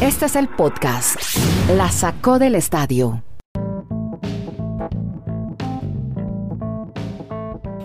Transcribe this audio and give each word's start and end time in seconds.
Este 0.00 0.26
es 0.26 0.36
el 0.36 0.48
podcast. 0.48 1.16
La 1.76 1.90
sacó 1.90 2.38
del 2.38 2.54
estadio. 2.54 3.22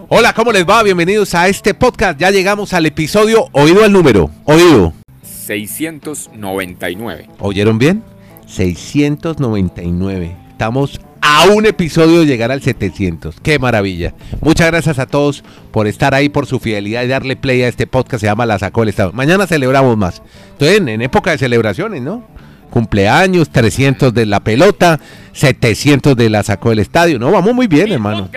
Hola, 0.07 0.33
¿cómo 0.33 0.51
les 0.51 0.65
va? 0.65 0.83
Bienvenidos 0.83 1.33
a 1.35 1.47
este 1.47 1.73
podcast. 1.73 2.19
Ya 2.19 2.31
llegamos 2.31 2.73
al 2.73 2.85
episodio, 2.85 3.47
oído 3.51 3.83
al 3.83 3.91
número, 3.91 4.29
oído. 4.45 4.93
699. 5.23 7.29
¿Oyeron 7.39 7.77
bien? 7.77 8.03
699. 8.47 10.35
Estamos 10.51 11.01
a 11.35 11.47
un 11.49 11.65
episodio 11.65 12.21
de 12.21 12.25
llegar 12.25 12.49
al 12.49 12.61
700. 12.61 13.35
¡Qué 13.43 13.59
maravilla! 13.59 14.13
Muchas 14.39 14.67
gracias 14.67 14.99
a 14.99 15.05
todos 15.05 15.43
por 15.71 15.85
estar 15.85 16.13
ahí, 16.13 16.29
por 16.29 16.45
su 16.45 16.59
fidelidad 16.59 17.03
y 17.03 17.07
darle 17.07 17.35
play 17.35 17.61
a 17.63 17.67
este 17.67 17.87
podcast. 17.87 18.21
Se 18.21 18.27
llama 18.27 18.45
La 18.45 18.57
Sacó 18.57 18.83
el 18.83 18.89
Estado. 18.89 19.11
Mañana 19.11 19.45
celebramos 19.45 19.97
más. 19.97 20.21
Entonces, 20.53 20.77
en, 20.77 20.87
en 20.87 21.01
época 21.01 21.31
de 21.31 21.37
celebraciones, 21.37 22.01
¿no? 22.01 22.23
Cumpleaños, 22.69 23.49
300 23.49 24.13
de 24.13 24.25
la 24.25 24.39
pelota, 24.39 25.01
700 25.33 26.15
de 26.15 26.29
La 26.29 26.41
Sacó 26.41 26.71
el 26.71 26.79
Estadio. 26.79 27.19
No, 27.19 27.31
vamos 27.31 27.53
muy 27.53 27.67
bien, 27.67 27.91
hermano. 27.91 28.29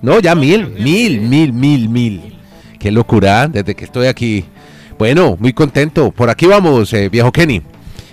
No, 0.00 0.20
ya 0.20 0.36
mil, 0.36 0.68
mil, 0.78 1.20
mil, 1.20 1.52
mil, 1.52 1.88
mil. 1.88 2.38
Qué 2.78 2.92
locura, 2.92 3.48
desde 3.48 3.74
que 3.74 3.84
estoy 3.84 4.06
aquí. 4.06 4.44
Bueno, 4.96 5.36
muy 5.40 5.52
contento. 5.52 6.12
Por 6.12 6.30
aquí 6.30 6.46
vamos, 6.46 6.92
eh, 6.92 7.08
viejo 7.08 7.32
Kenny. 7.32 7.62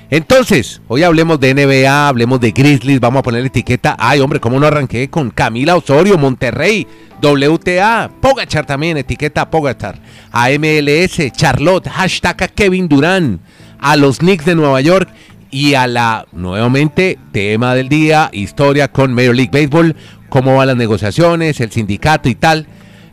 Entonces, 0.10 0.82
hoy 0.88 1.02
hablemos 1.02 1.40
de 1.40 1.54
NBA, 1.56 2.08
hablemos 2.08 2.40
de 2.40 2.52
Grizzlies, 2.52 3.00
vamos 3.00 3.22
a 3.22 3.24
poner 3.24 3.44
etiqueta. 3.44 3.96
Ay, 3.98 4.20
hombre, 4.20 4.40
¿cómo 4.40 4.60
no 4.60 4.68
arranqué 4.68 5.10
con 5.10 5.32
Camila 5.32 5.76
Osorio, 5.76 6.18
Monterrey, 6.20 6.86
WTA, 7.22 8.12
Pogachar 8.22 8.68
también, 8.68 8.98
etiqueta 8.98 9.50
Pogachar, 9.50 10.00
a 10.32 10.50
MLS, 10.50 11.32
Charlotte, 11.32 11.90
hashtag 11.90 12.44
a 12.44 12.48
Kevin 12.50 12.88
Durán, 12.88 13.40
a 13.80 13.96
los 13.96 14.20
Knicks 14.20 14.46
de 14.46 14.54
Nueva 14.54 14.80
York 14.82 15.10
y 15.50 15.74
a 15.74 15.88
la, 15.88 16.28
nuevamente, 16.32 17.18
tema 17.32 17.74
del 17.74 17.90
día, 17.90 18.30
historia 18.32 18.92
con 18.92 19.12
Major 19.12 19.36
League 19.36 19.52
Baseball, 19.52 19.96
cómo 20.30 20.56
van 20.56 20.68
las 20.68 20.78
negociaciones, 20.78 21.60
el 21.62 21.72
sindicato 21.72 22.30
y 22.30 22.36
tal. 22.36 22.68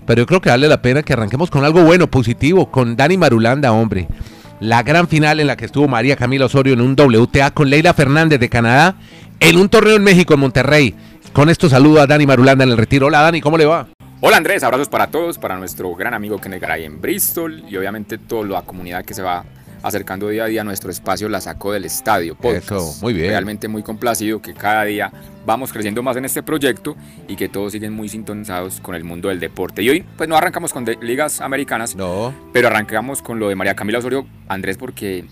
Pero 0.05 0.23
yo 0.23 0.27
creo 0.27 0.41
que 0.43 0.51
vale 0.51 0.69
la 0.69 0.83
pena 0.83 1.03
que 1.03 1.15
arranquemos 1.15 1.49
con 1.49 1.65
algo 1.65 1.85
bueno, 1.85 2.11
positivo, 2.11 2.71
con 2.71 2.97
Dani 2.97 3.17
Marulanda, 3.17 3.73
hombre 3.73 4.09
la 4.63 4.85
gran 4.85 5.09
final 5.09 5.41
en 5.41 5.49
la 5.49 5.57
que 5.57 5.65
estuvo 5.65 5.89
María 5.89 6.15
Camila 6.15 6.47
Osorio 6.47 6.75
en 6.75 6.81
un 6.81 6.95
WTA 6.95 7.51
con 7.51 7.69
Leila 7.69 7.95
Fernández 7.95 8.39
de 8.39 8.49
Canadá 8.49 8.95
en 9.41 9.57
un 9.59 9.69
torneo 9.69 9.97
en 9.97 10.05
México, 10.05 10.35
en 10.35 10.41
Monterrey. 10.41 10.95
Con 11.33 11.51
esto 11.51 11.69
saludo 11.69 12.01
a 12.01 12.07
Dani 12.07 12.27
Marulanda 12.27 12.63
en 12.63 12.71
el 12.71 12.77
retiro. 12.77 13.09
Hola 13.09 13.23
Dani, 13.23 13.41
¿cómo 13.41 13.59
le 13.59 13.67
va? 13.67 13.89
Hola 14.21 14.37
Andrés, 14.37 14.63
abrazos 14.63 14.89
para 14.89 15.09
todos, 15.09 15.37
para 15.37 15.57
nuestro 15.57 15.93
gran 15.97 16.15
amigo 16.15 16.41
Kenneth 16.41 16.63
Garay 16.63 16.85
en 16.85 17.01
Bristol 17.01 17.65
y 17.69 17.77
obviamente 17.77 18.19
toda 18.19 18.47
la 18.47 18.63
comunidad 18.63 19.05
que 19.05 19.15
se 19.15 19.23
va 19.23 19.45
acercando 19.83 20.29
día 20.29 20.45
a 20.45 20.47
día 20.47 20.65
nuestro 20.65 20.91
espacio 20.91 21.29
La 21.29 21.41
Sacó 21.41 21.73
del 21.73 21.85
Estadio. 21.85 22.37
Eso, 22.43 22.95
muy 23.01 23.13
bien. 23.13 23.29
Realmente 23.29 23.69
muy 23.69 23.83
complacido 23.83 24.41
que 24.41 24.55
cada 24.55 24.85
día 24.85 25.13
vamos 25.45 25.73
creciendo 25.73 26.03
más 26.03 26.17
en 26.17 26.25
este 26.25 26.43
proyecto 26.43 26.97
y 27.29 27.37
que 27.37 27.49
todos 27.49 27.73
siguen 27.73 27.93
muy 27.93 28.09
sintonizados 28.09 28.81
con 28.81 28.95
el 28.95 29.05
mundo 29.05 29.29
del 29.29 29.41
deporte. 29.41 29.83
Y 29.83 29.91
hoy, 29.91 30.05
pues 30.17 30.29
no 30.29 30.37
arrancamos 30.37 30.73
con 30.73 30.85
ligas 31.01 31.41
americanas, 31.41 31.97
no. 31.97 32.35
pero 32.53 32.69
arrancamos 32.69 33.23
con 33.23 33.39
lo 33.39 33.49
de 33.49 33.55
María 33.55 33.75
Camila 33.75 33.99
Osorio, 33.99 34.27
Andrés, 34.49 34.77
porque 34.77 35.25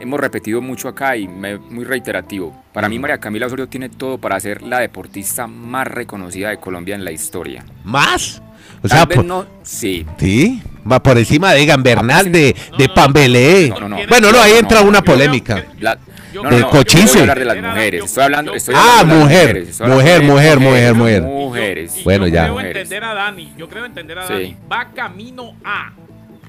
hemos 0.00 0.20
repetido 0.20 0.60
mucho 0.60 0.88
acá 0.88 1.16
y 1.16 1.28
me, 1.28 1.58
muy 1.58 1.84
reiterativo. 1.84 2.56
Para 2.72 2.88
mí 2.88 2.98
María 2.98 3.18
Camila 3.18 3.46
Osorio 3.46 3.68
tiene 3.68 3.88
todo 3.88 4.18
para 4.18 4.38
ser 4.40 4.62
la 4.62 4.78
deportista 4.80 5.46
más 5.46 5.86
reconocida 5.86 6.50
de 6.50 6.58
Colombia 6.58 6.94
en 6.94 7.04
la 7.04 7.12
historia. 7.12 7.64
¿Más? 7.84 8.42
O 8.82 8.88
sea, 8.88 9.06
no, 9.24 9.46
sí. 9.62 10.06
¿Sí? 10.18 10.62
Va 10.90 11.02
por 11.02 11.18
encima 11.18 11.52
de 11.52 11.62
Egan 11.62 11.82
Bernal, 11.82 12.30
de, 12.30 12.54
de 12.78 12.88
Pambelé. 12.88 13.68
No, 13.70 13.80
no, 13.80 13.88
no. 13.88 13.98
Bueno, 14.08 14.32
no, 14.32 14.40
ahí 14.40 14.52
entra 14.58 14.80
una 14.82 15.02
polémica. 15.02 15.56
De 15.56 16.60
no, 16.60 16.70
cochise. 16.70 17.06
Yo 17.06 17.10
voy 17.12 17.18
a 17.18 17.20
hablar 17.22 17.38
de 17.40 17.44
las 17.44 17.56
mujeres. 17.62 18.04
Estoy 18.04 18.22
hablando, 18.24 18.54
estoy 18.54 18.74
ah, 18.78 19.02
mujer, 19.04 19.66
mujer, 19.80 20.22
mujer, 20.22 20.60
mujer, 20.60 20.94
mujer, 20.94 21.22
Mujeres. 21.22 22.00
Bueno, 22.04 22.26
yo 22.28 22.34
ya. 22.34 22.42
creo 22.44 22.52
Mujeres. 22.54 22.76
entender 22.82 23.04
a 23.04 23.14
Dani. 23.14 23.52
Yo 23.58 23.68
creo 23.68 23.84
entender 23.84 24.18
a 24.18 24.26
Sí. 24.26 24.32
Dani. 24.32 24.56
Va 24.70 24.88
camino 24.94 25.54
a. 25.64 25.90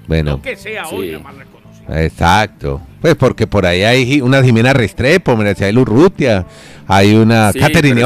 Bueno, 0.07 0.31
No 0.31 0.41
que 0.41 0.55
sea 0.55 0.88
hoy 0.88 1.11
la 1.11 1.19
más 1.19 1.34
reconocida. 1.35 2.03
exacto. 2.03 2.81
Pues 3.01 3.16
porque 3.16 3.47
por 3.47 3.66
ahí 3.66 3.81
hay 3.84 4.22
una 4.22 4.44
Jimena 4.44 4.72
Restrepo, 4.73 5.35
mira, 5.35 5.55
si 5.55 5.63
hay 5.63 5.73
Lurrutia, 5.73 6.45
hay 6.88 7.16
una 7.16 7.51
Sí, 7.51 7.59
Catherine 7.59 8.01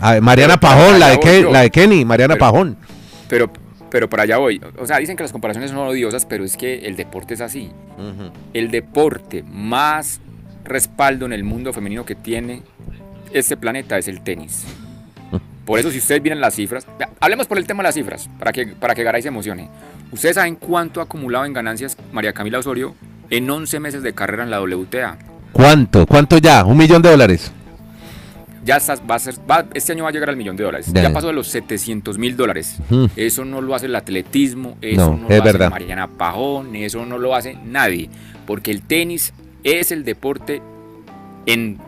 hay 0.00 0.20
Mariana 0.20 0.58
Pajón, 0.58 0.98
la 0.98 1.06
de, 1.08 1.12
allá 1.12 1.22
Ke- 1.22 1.32
voy 1.34 1.42
yo. 1.42 1.52
la 1.52 1.60
de 1.60 1.70
Kenny, 1.70 2.04
Mariana 2.04 2.34
Pero- 2.34 2.40
Pajón. 2.46 2.76
Pero, 3.28 3.52
pero 3.90 4.08
para 4.08 4.22
allá 4.22 4.38
voy. 4.38 4.60
O 4.78 4.86
sea, 4.86 4.98
dicen 4.98 5.16
que 5.16 5.22
las 5.22 5.32
comparaciones 5.32 5.70
son 5.70 5.80
odiosas, 5.80 6.26
pero 6.26 6.44
es 6.44 6.56
que 6.56 6.86
el 6.86 6.96
deporte 6.96 7.34
es 7.34 7.40
así. 7.40 7.70
El 8.54 8.70
deporte 8.70 9.42
más 9.42 10.20
respaldo 10.64 11.26
en 11.26 11.32
el 11.32 11.44
mundo 11.44 11.72
femenino 11.72 12.04
que 12.04 12.14
tiene 12.14 12.62
este 13.32 13.56
planeta 13.56 13.98
es 13.98 14.08
el 14.08 14.22
tenis. 14.22 14.64
Por 15.64 15.78
eso, 15.78 15.90
si 15.90 15.98
ustedes 15.98 16.22
miran 16.22 16.40
las 16.40 16.54
cifras, 16.54 16.86
hablemos 17.20 17.46
por 17.46 17.58
el 17.58 17.66
tema 17.66 17.82
de 17.82 17.88
las 17.88 17.94
cifras, 17.94 18.28
para 18.38 18.50
que, 18.52 18.66
para 18.66 18.94
que 18.94 19.04
Garay 19.04 19.22
se 19.22 19.28
emocione. 19.28 19.68
¿Ustedes 20.10 20.34
saben 20.34 20.56
cuánto 20.56 21.00
ha 21.00 21.04
acumulado 21.04 21.44
en 21.44 21.52
ganancias 21.52 21.96
María 22.12 22.32
Camila 22.32 22.58
Osorio 22.58 22.96
en 23.28 23.48
11 23.48 23.78
meses 23.78 24.02
de 24.02 24.12
carrera 24.12 24.42
en 24.42 24.50
la 24.50 24.60
WTA? 24.60 25.18
¿Cuánto? 25.52 26.06
¿Cuánto 26.06 26.38
ya? 26.38 26.64
¿Un 26.64 26.76
millón 26.76 27.02
de 27.02 27.10
dólares? 27.10 27.52
Ya 28.64 28.76
está- 28.76 28.96
va 28.96 29.14
a 29.14 29.18
ser, 29.18 29.34
va- 29.50 29.66
este 29.74 29.92
año 29.92 30.04
va 30.04 30.10
a 30.10 30.12
llegar 30.12 30.28
al 30.28 30.36
millón 30.36 30.56
de 30.56 30.64
dólares. 30.64 30.92
Ya. 30.92 31.02
Ya 31.02 31.12
pasó 31.12 31.28
de 31.28 31.32
los 31.32 31.48
700 31.48 32.18
mil 32.18 32.36
dólares. 32.36 32.78
Mm. 32.90 33.06
Eso 33.16 33.44
no 33.44 33.60
lo 33.60 33.74
hace 33.74 33.86
el 33.86 33.94
atletismo, 33.96 34.76
eso 34.82 35.00
No, 35.12 35.16
no, 35.16 35.28
es 35.28 35.38
lo 35.38 35.44
verdad. 35.44 35.62
hace 35.68 35.70
Mariana 35.70 36.06
Pajón, 36.08 36.76
eso 36.76 37.06
no 37.06 37.16
lo 37.18 37.34
hace 37.34 37.56
nadie. 37.64 38.10
Porque 38.46 38.70
el 38.70 38.82
tenis 38.82 39.32
es 39.64 39.92
el 39.92 40.04
deporte 40.04 40.60
en 41.46 41.78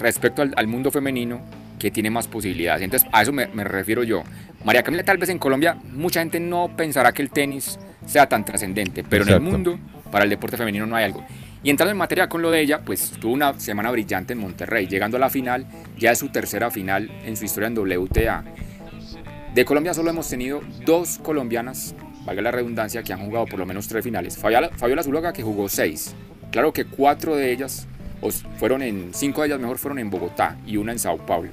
respecto 0.00 0.42
al, 0.42 0.52
al 0.56 0.66
mundo 0.66 0.90
femenino 0.90 1.40
que 1.78 1.90
tiene 1.90 2.10
más 2.10 2.28
posibilidades. 2.28 2.82
Entonces, 2.82 3.08
a 3.12 3.22
eso 3.22 3.32
me, 3.32 3.46
me 3.48 3.64
refiero 3.64 4.02
yo. 4.02 4.22
María 4.64 4.82
Camila, 4.82 5.02
tal 5.02 5.18
vez 5.18 5.28
en 5.28 5.38
Colombia 5.38 5.76
mucha 5.92 6.20
gente 6.20 6.38
no 6.40 6.70
pensará 6.76 7.12
que 7.12 7.22
el 7.22 7.30
tenis 7.30 7.78
sea 8.06 8.28
tan 8.28 8.44
trascendente, 8.44 9.02
pero 9.04 9.24
en 9.24 9.30
Exacto. 9.30 9.46
el 9.46 9.52
mundo, 9.52 9.78
para 10.10 10.24
el 10.24 10.30
deporte 10.30 10.56
femenino 10.56 10.86
no 10.86 10.94
hay 10.96 11.04
algo. 11.04 11.24
Y 11.64 11.70
entrando 11.70 11.92
en 11.92 11.96
materia 11.96 12.28
con 12.28 12.42
lo 12.42 12.50
de 12.50 12.60
ella, 12.60 12.80
pues 12.84 13.12
tuvo 13.20 13.32
una 13.32 13.58
semana 13.60 13.90
brillante 13.92 14.32
en 14.32 14.40
Monterrey, 14.40 14.88
llegando 14.88 15.16
a 15.16 15.20
la 15.20 15.30
final, 15.30 15.66
ya 15.96 16.10
es 16.10 16.18
su 16.18 16.28
tercera 16.28 16.70
final 16.70 17.08
en 17.24 17.36
su 17.36 17.44
historia 17.44 17.68
en 17.68 17.78
WTA. 17.78 18.44
De 19.54 19.64
Colombia 19.64 19.94
solo 19.94 20.10
hemos 20.10 20.28
tenido 20.28 20.60
dos 20.84 21.18
colombianas, 21.18 21.94
valga 22.24 22.42
la 22.42 22.50
redundancia, 22.50 23.04
que 23.04 23.12
han 23.12 23.20
jugado 23.20 23.46
por 23.46 23.60
lo 23.60 23.66
menos 23.66 23.86
tres 23.86 24.02
finales. 24.02 24.36
Fabiola, 24.36 24.70
Fabiola 24.70 25.04
Zuluaga 25.04 25.32
que 25.32 25.42
jugó 25.42 25.68
seis. 25.68 26.16
Claro 26.50 26.72
que 26.72 26.84
cuatro 26.84 27.36
de 27.36 27.52
ellas, 27.52 27.86
o 28.20 28.30
fueron 28.30 28.82
en, 28.82 29.10
cinco 29.14 29.42
de 29.42 29.48
ellas 29.48 29.60
mejor 29.60 29.78
fueron 29.78 30.00
en 30.00 30.10
Bogotá 30.10 30.56
y 30.66 30.78
una 30.78 30.90
en 30.90 30.98
Sao 30.98 31.18
Paulo. 31.18 31.50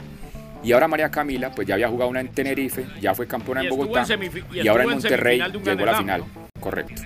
Y 0.64 0.72
ahora 0.72 0.88
María 0.88 1.12
Camila, 1.12 1.52
pues 1.52 1.68
ya 1.68 1.76
había 1.76 1.88
jugado 1.88 2.10
una 2.10 2.20
en 2.20 2.30
Tenerife, 2.30 2.86
ya 3.00 3.14
fue 3.14 3.28
campeona 3.28 3.62
en 3.62 3.70
Bogotá 3.70 4.06
y 4.54 4.62
y, 4.62 4.68
ahora 4.68 4.84
en 4.84 4.90
Monterrey 4.90 5.40
llegó 5.64 5.84
a 5.84 5.86
la 5.86 5.98
final. 5.98 6.24
Correcto. 6.60 7.04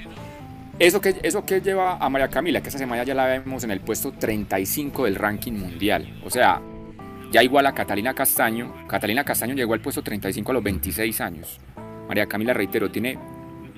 Eso 0.80 1.00
que, 1.02 1.16
eso 1.22 1.46
que 1.46 1.62
lleva 1.62 1.98
a 1.98 2.10
María 2.10 2.28
Camila, 2.30 2.62
que 2.62 2.70
esta 2.70 2.80
semana 2.80 3.04
ya 3.04 3.14
la 3.14 3.26
vemos 3.28 3.64
en 3.64 3.72
el 3.72 3.80
puesto 3.80 4.12
35 4.12 5.06
del 5.06 5.16
ranking 5.16 5.54
mundial. 5.54 6.20
O 6.26 6.30
sea, 6.32 6.62
ya 7.32 7.44
igual 7.44 7.68
a 7.68 7.74
Catalina 7.74 8.14
Castaño. 8.14 8.88
Catalina 8.88 9.24
Castaño 9.24 9.54
llegó 9.54 9.74
al 9.76 9.82
puesto 9.82 10.02
35 10.02 10.52
a 10.52 10.54
los 10.56 10.64
26 10.64 11.22
años. 11.22 11.60
María 12.08 12.26
Camila, 12.26 12.54
reitero, 12.54 12.90
tiene 12.90 13.18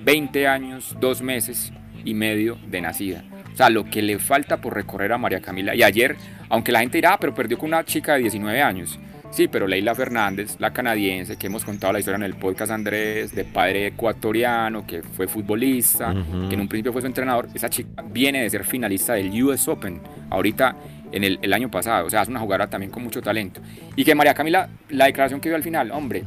20 0.04 0.48
años, 0.48 0.96
2 0.98 1.22
meses 1.22 1.72
y 2.04 2.14
medio 2.14 2.58
de 2.66 2.80
nacida. 2.80 3.24
O 3.52 3.56
sea, 3.56 3.68
lo 3.70 3.84
que 3.84 4.00
le 4.02 4.18
falta 4.18 4.58
por 4.60 4.74
recorrer 4.74 5.12
a 5.12 5.18
María 5.18 5.40
Camila. 5.40 5.74
Y 5.74 5.82
ayer, 5.82 6.16
aunque 6.48 6.72
la 6.72 6.80
gente 6.80 6.98
dirá, 6.98 7.14
"Ah, 7.14 7.18
pero 7.20 7.34
perdió 7.34 7.58
con 7.58 7.68
una 7.68 7.84
chica 7.84 8.14
de 8.14 8.20
19 8.20 8.62
años. 8.62 8.98
Sí, 9.36 9.48
pero 9.48 9.66
Leila 9.66 9.94
Fernández, 9.94 10.56
la 10.58 10.72
canadiense, 10.72 11.36
que 11.36 11.48
hemos 11.48 11.62
contado 11.62 11.92
la 11.92 11.98
historia 11.98 12.16
en 12.16 12.22
el 12.22 12.36
podcast 12.36 12.72
Andrés, 12.72 13.34
de 13.34 13.44
padre 13.44 13.88
ecuatoriano, 13.88 14.86
que 14.86 15.02
fue 15.02 15.28
futbolista, 15.28 16.14
que 16.48 16.54
en 16.54 16.60
un 16.62 16.68
principio 16.68 16.90
fue 16.90 17.02
su 17.02 17.06
entrenador, 17.06 17.46
esa 17.52 17.68
chica 17.68 18.02
viene 18.10 18.40
de 18.42 18.48
ser 18.48 18.64
finalista 18.64 19.12
del 19.12 19.30
US 19.44 19.68
Open, 19.68 20.00
ahorita 20.30 20.74
en 21.12 21.22
el, 21.22 21.38
el 21.42 21.52
año 21.52 21.70
pasado, 21.70 22.06
o 22.06 22.10
sea, 22.10 22.22
es 22.22 22.28
una 22.28 22.40
jugadora 22.40 22.66
también 22.70 22.90
con 22.90 23.02
mucho 23.02 23.20
talento. 23.20 23.60
Y 23.94 24.04
que 24.04 24.14
María 24.14 24.32
Camila, 24.32 24.70
la 24.88 25.04
declaración 25.04 25.38
que 25.38 25.50
dio 25.50 25.56
al 25.56 25.62
final, 25.62 25.90
hombre, 25.90 26.24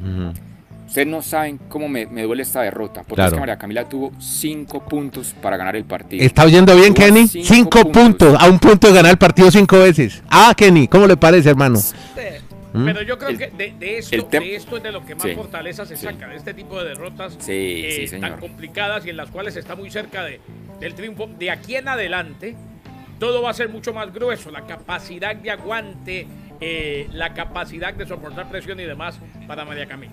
ustedes 0.88 1.08
no 1.08 1.24
saben 1.24 1.60
cómo 1.68 1.90
me, 1.90 2.06
me 2.06 2.22
duele 2.22 2.44
esta 2.44 2.62
derrota, 2.62 3.02
porque 3.02 3.16
Claro. 3.16 3.30
es 3.30 3.34
que 3.34 3.40
María 3.40 3.58
Camila 3.58 3.86
tuvo 3.90 4.12
cinco 4.20 4.86
puntos 4.86 5.34
para 5.42 5.58
ganar 5.58 5.76
el 5.76 5.84
partido. 5.86 6.24
¿Está 6.24 6.46
oyendo 6.46 6.76
bien, 6.76 6.94
Tuvo 6.94 7.06
Kenny? 7.08 7.28
cinco 7.28 7.48
Cinco, 7.56 7.82
puntos. 7.82 8.04
puntos. 8.04 8.36
A 8.40 8.48
un 8.48 8.60
punto 8.60 8.88
de 8.88 8.94
ganar 8.94 9.12
el 9.14 9.18
partido 9.18 9.50
cinco 9.50 9.80
veces. 9.80 10.22
Ah, 10.30 10.54
Kenny, 10.56 10.88
¿cómo 10.88 11.08
le 11.08 11.18
parece, 11.18 11.50
hermano? 11.50 11.80
¿Mm? 11.80 12.39
Pero 12.74 13.02
yo 13.02 13.18
creo 13.18 13.30
El- 13.30 13.38
que 13.38 13.48
de, 13.48 13.74
de 13.80 13.98
esto, 13.98 14.28
de 14.30 14.56
esto 14.56 14.78
es 14.78 14.84
de 14.84 14.92
lo 14.92 15.06
que 15.06 15.16
más 15.16 15.24
Sí, 15.24 15.34
fortaleza 15.36 15.86
se 15.86 15.96
sí. 15.98 16.06
saca, 16.06 16.28
de 16.28 16.36
este 16.36 16.54
tipo 16.54 16.80
de 16.82 16.90
derrotas 16.90 17.36
Sí, 17.40 17.52
eh, 17.86 18.08
sí, 18.08 18.20
tan 18.20 18.40
complicadas 18.40 19.06
y 19.06 19.10
en 19.10 19.18
las 19.18 19.30
cuales 19.32 19.56
está 19.56 19.76
muy 19.76 19.90
cerca 19.90 20.24
de, 20.24 20.40
del 20.80 20.94
triunfo. 20.94 21.28
De 21.40 21.50
aquí 21.52 21.76
en 21.76 21.88
adelante, 21.88 22.56
todo 23.20 23.42
va 23.42 23.50
a 23.50 23.54
ser 23.54 23.70
mucho 23.70 23.94
más 23.94 24.14
grueso. 24.14 24.52
La 24.52 24.66
capacidad 24.68 25.36
de 25.36 25.52
aguante, 25.52 26.28
eh, 26.62 27.08
la 27.12 27.34
capacidad 27.34 27.94
de 27.94 28.06
soportar 28.06 28.50
presión 28.50 28.80
y 28.80 28.84
demás 28.84 29.20
para 29.48 29.66
María 29.66 29.86
Camila. 29.88 30.12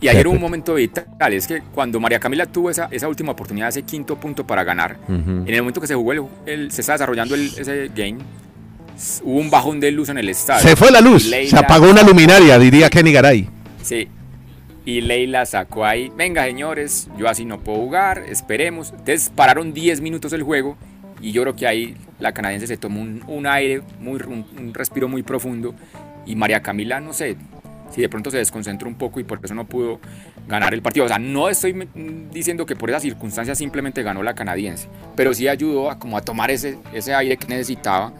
Y 0.00 0.08
ayer 0.08 0.26
hubo 0.26 0.34
un 0.34 0.40
momento 0.42 0.74
vital, 0.74 1.06
es 1.32 1.46
que 1.46 1.62
cuando 1.74 1.98
María 1.98 2.20
Camila 2.20 2.44
tuvo 2.44 2.68
esa, 2.70 2.86
esa 2.90 3.08
última 3.08 3.32
oportunidad, 3.32 3.70
ese 3.70 3.82
quinto 3.82 4.16
punto 4.16 4.46
para 4.46 4.62
ganar, 4.62 4.98
Ujú. 5.08 5.14
en 5.30 5.48
el 5.48 5.62
momento 5.62 5.80
que 5.80 5.86
se 5.86 5.94
jugó, 5.94 6.12
el, 6.12 6.22
el- 6.44 6.70
se 6.70 6.82
estaba 6.82 6.94
desarrollando 6.98 7.34
el- 7.34 7.46
ese 7.46 7.90
game, 7.94 8.18
hubo 9.22 9.38
un 9.40 9.50
bajón 9.50 9.80
de 9.80 9.90
luz 9.92 10.08
en 10.08 10.18
el 10.18 10.28
estadio. 10.28 10.62
Se 10.68 10.76
fue 10.76 10.90
la 10.90 11.00
luz, 11.00 11.26
Leila- 11.26 11.50
se 11.50 11.56
apagó 11.56 11.90
una 11.90 12.02
luminaria, 12.02 12.58
diría 12.58 12.88
Kenny 12.90 13.12
Garay. 13.12 13.48
Sí. 13.82 14.08
Y 14.84 15.00
Leila 15.00 15.44
sacó 15.46 15.84
ahí, 15.84 16.12
venga 16.16 16.44
señores, 16.44 17.08
yo 17.18 17.28
así 17.28 17.44
no 17.44 17.58
puedo 17.60 17.78
jugar, 17.78 18.22
esperemos. 18.28 18.90
Entonces 18.90 19.30
pararon 19.34 19.72
10 19.74 20.00
minutos 20.00 20.32
el 20.32 20.42
juego 20.44 20.76
y 21.20 21.32
yo 21.32 21.42
creo 21.42 21.56
que 21.56 21.66
ahí 21.66 21.96
la 22.20 22.32
canadiense 22.32 22.66
se 22.68 22.76
tomó 22.76 23.00
un, 23.00 23.22
un 23.26 23.46
aire, 23.48 23.82
muy, 24.00 24.20
un, 24.26 24.46
un 24.58 24.72
respiro 24.74 25.08
muy 25.08 25.22
profundo 25.24 25.74
y 26.24 26.36
María 26.36 26.62
Camila, 26.62 27.00
no 27.00 27.12
sé, 27.12 27.36
si 27.92 28.00
de 28.00 28.08
pronto 28.08 28.30
se 28.30 28.36
desconcentró 28.38 28.88
un 28.88 28.94
poco 28.94 29.18
y 29.20 29.24
por 29.24 29.40
eso 29.42 29.54
no 29.54 29.64
pudo 29.64 29.98
ganar 30.46 30.72
el 30.72 30.82
partido. 30.82 31.04
O 31.04 31.08
sea, 31.08 31.18
no 31.18 31.48
estoy 31.48 31.88
diciendo 32.32 32.64
que 32.64 32.76
por 32.76 32.88
esas 32.90 33.02
circunstancias 33.02 33.58
simplemente 33.58 34.02
ganó 34.04 34.22
la 34.22 34.34
canadiense, 34.34 34.88
pero 35.16 35.34
sí 35.34 35.48
ayudó 35.48 35.90
a, 35.90 35.98
como 35.98 36.16
a 36.16 36.20
tomar 36.20 36.50
ese, 36.52 36.78
ese 36.94 37.12
aire 37.12 37.36
que 37.36 37.48
necesitaba 37.48 38.12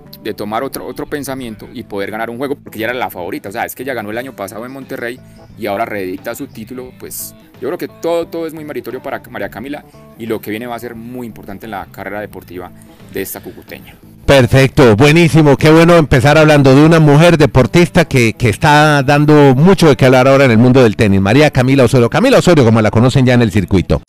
de, 0.00 0.34
tomar 0.34 0.62
otro, 0.62 0.86
otro 0.86 1.06
pensamiento 1.06 1.68
y 1.72 1.82
poder 1.82 2.10
ganar 2.10 2.30
un 2.30 2.38
juego 2.38 2.56
porque 2.56 2.78
ya 2.78 2.86
era 2.86 2.94
la 2.94 3.10
favorita. 3.10 3.48
O 3.48 3.52
sea, 3.52 3.64
es 3.64 3.74
que 3.74 3.84
ya 3.84 3.94
ganó 3.94 4.10
el 4.10 4.18
año 4.18 4.34
pasado 4.34 4.64
en 4.64 4.72
Monterrey 4.72 5.18
y 5.58 5.66
ahora 5.66 5.84
reedita 5.84 6.34
su 6.34 6.46
título. 6.46 6.92
Pues 6.98 7.34
yo 7.60 7.68
creo 7.68 7.78
que 7.78 7.88
todo, 7.88 8.26
todo 8.26 8.46
es 8.46 8.54
muy 8.54 8.64
meritorio 8.64 9.02
para 9.02 9.20
María 9.30 9.50
Camila 9.50 9.84
y 10.18 10.26
lo 10.26 10.40
que 10.40 10.50
viene 10.50 10.66
va 10.66 10.76
a 10.76 10.78
ser 10.78 10.94
muy 10.94 11.26
importante 11.26 11.66
en 11.66 11.72
la 11.72 11.86
carrera 11.90 12.20
deportiva 12.20 12.70
de 13.12 13.22
esta 13.22 13.40
cucuteña. 13.40 13.94
Perfecto, 14.26 14.96
buenísimo. 14.96 15.56
Qué 15.56 15.70
bueno 15.70 15.96
empezar 15.96 16.38
hablando 16.38 16.74
de 16.74 16.84
una 16.84 17.00
mujer 17.00 17.36
deportista 17.36 18.04
que, 18.04 18.34
que 18.34 18.48
está 18.48 19.02
dando 19.02 19.54
mucho 19.54 19.88
de 19.88 19.96
qué 19.96 20.06
hablar 20.06 20.28
ahora 20.28 20.44
en 20.44 20.52
el 20.52 20.58
mundo 20.58 20.82
del 20.82 20.96
tenis. 20.96 21.20
María 21.20 21.50
Camila 21.50 21.84
Osorio. 21.84 22.08
Camila 22.08 22.38
Osorio, 22.38 22.64
como 22.64 22.80
la 22.80 22.90
conocen 22.90 23.26
ya 23.26 23.34
en 23.34 23.42
el 23.42 23.50
circuito. 23.50 24.00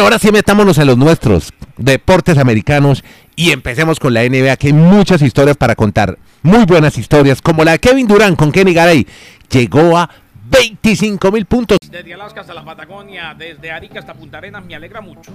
Bueno, 0.00 0.14
ahora 0.14 0.18
sí 0.18 0.32
metámonos 0.32 0.78
en 0.78 0.86
los 0.86 0.96
nuestros, 0.96 1.52
deportes 1.76 2.38
americanos, 2.38 3.04
y 3.36 3.50
empecemos 3.50 4.00
con 4.00 4.14
la 4.14 4.22
NBA, 4.26 4.56
que 4.56 4.68
hay 4.68 4.72
muchas 4.72 5.20
historias 5.20 5.58
para 5.58 5.74
contar. 5.74 6.16
Muy 6.42 6.64
buenas 6.64 6.96
historias, 6.96 7.42
como 7.42 7.64
la 7.64 7.72
de 7.72 7.80
Kevin 7.80 8.06
Durant 8.08 8.34
con 8.38 8.50
Kenny 8.50 8.72
Garay. 8.72 9.06
Llegó 9.50 9.98
a 9.98 10.08
25 10.50 11.30
mil 11.30 11.44
puntos. 11.44 11.76
Desde 11.90 12.14
Alaska 12.14 12.40
hasta 12.40 12.54
la 12.54 12.64
Patagonia, 12.64 13.34
desde 13.36 13.70
Arica 13.70 13.98
hasta 14.00 14.14
Punta 14.14 14.38
Arenas, 14.38 14.64
me 14.64 14.74
alegra 14.74 15.02
mucho 15.02 15.32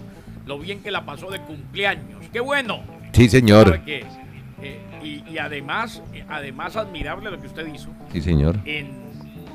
lo 0.48 0.58
bien 0.58 0.82
que 0.82 0.90
la 0.90 1.06
pasó 1.06 1.30
de 1.30 1.38
cumpleaños. 1.42 2.24
¡Qué 2.34 2.40
bueno! 2.40 2.80
Sí, 3.14 3.30
señor. 3.30 3.80
Eh, 3.86 4.04
y, 5.04 5.24
y 5.32 5.38
además, 5.38 6.02
eh, 6.12 6.26
además 6.28 6.76
admirable 6.76 7.30
lo 7.30 7.40
que 7.40 7.46
usted 7.46 7.68
hizo 7.72 7.90
Sí, 8.12 8.20
señor. 8.20 8.58
en 8.66 9.06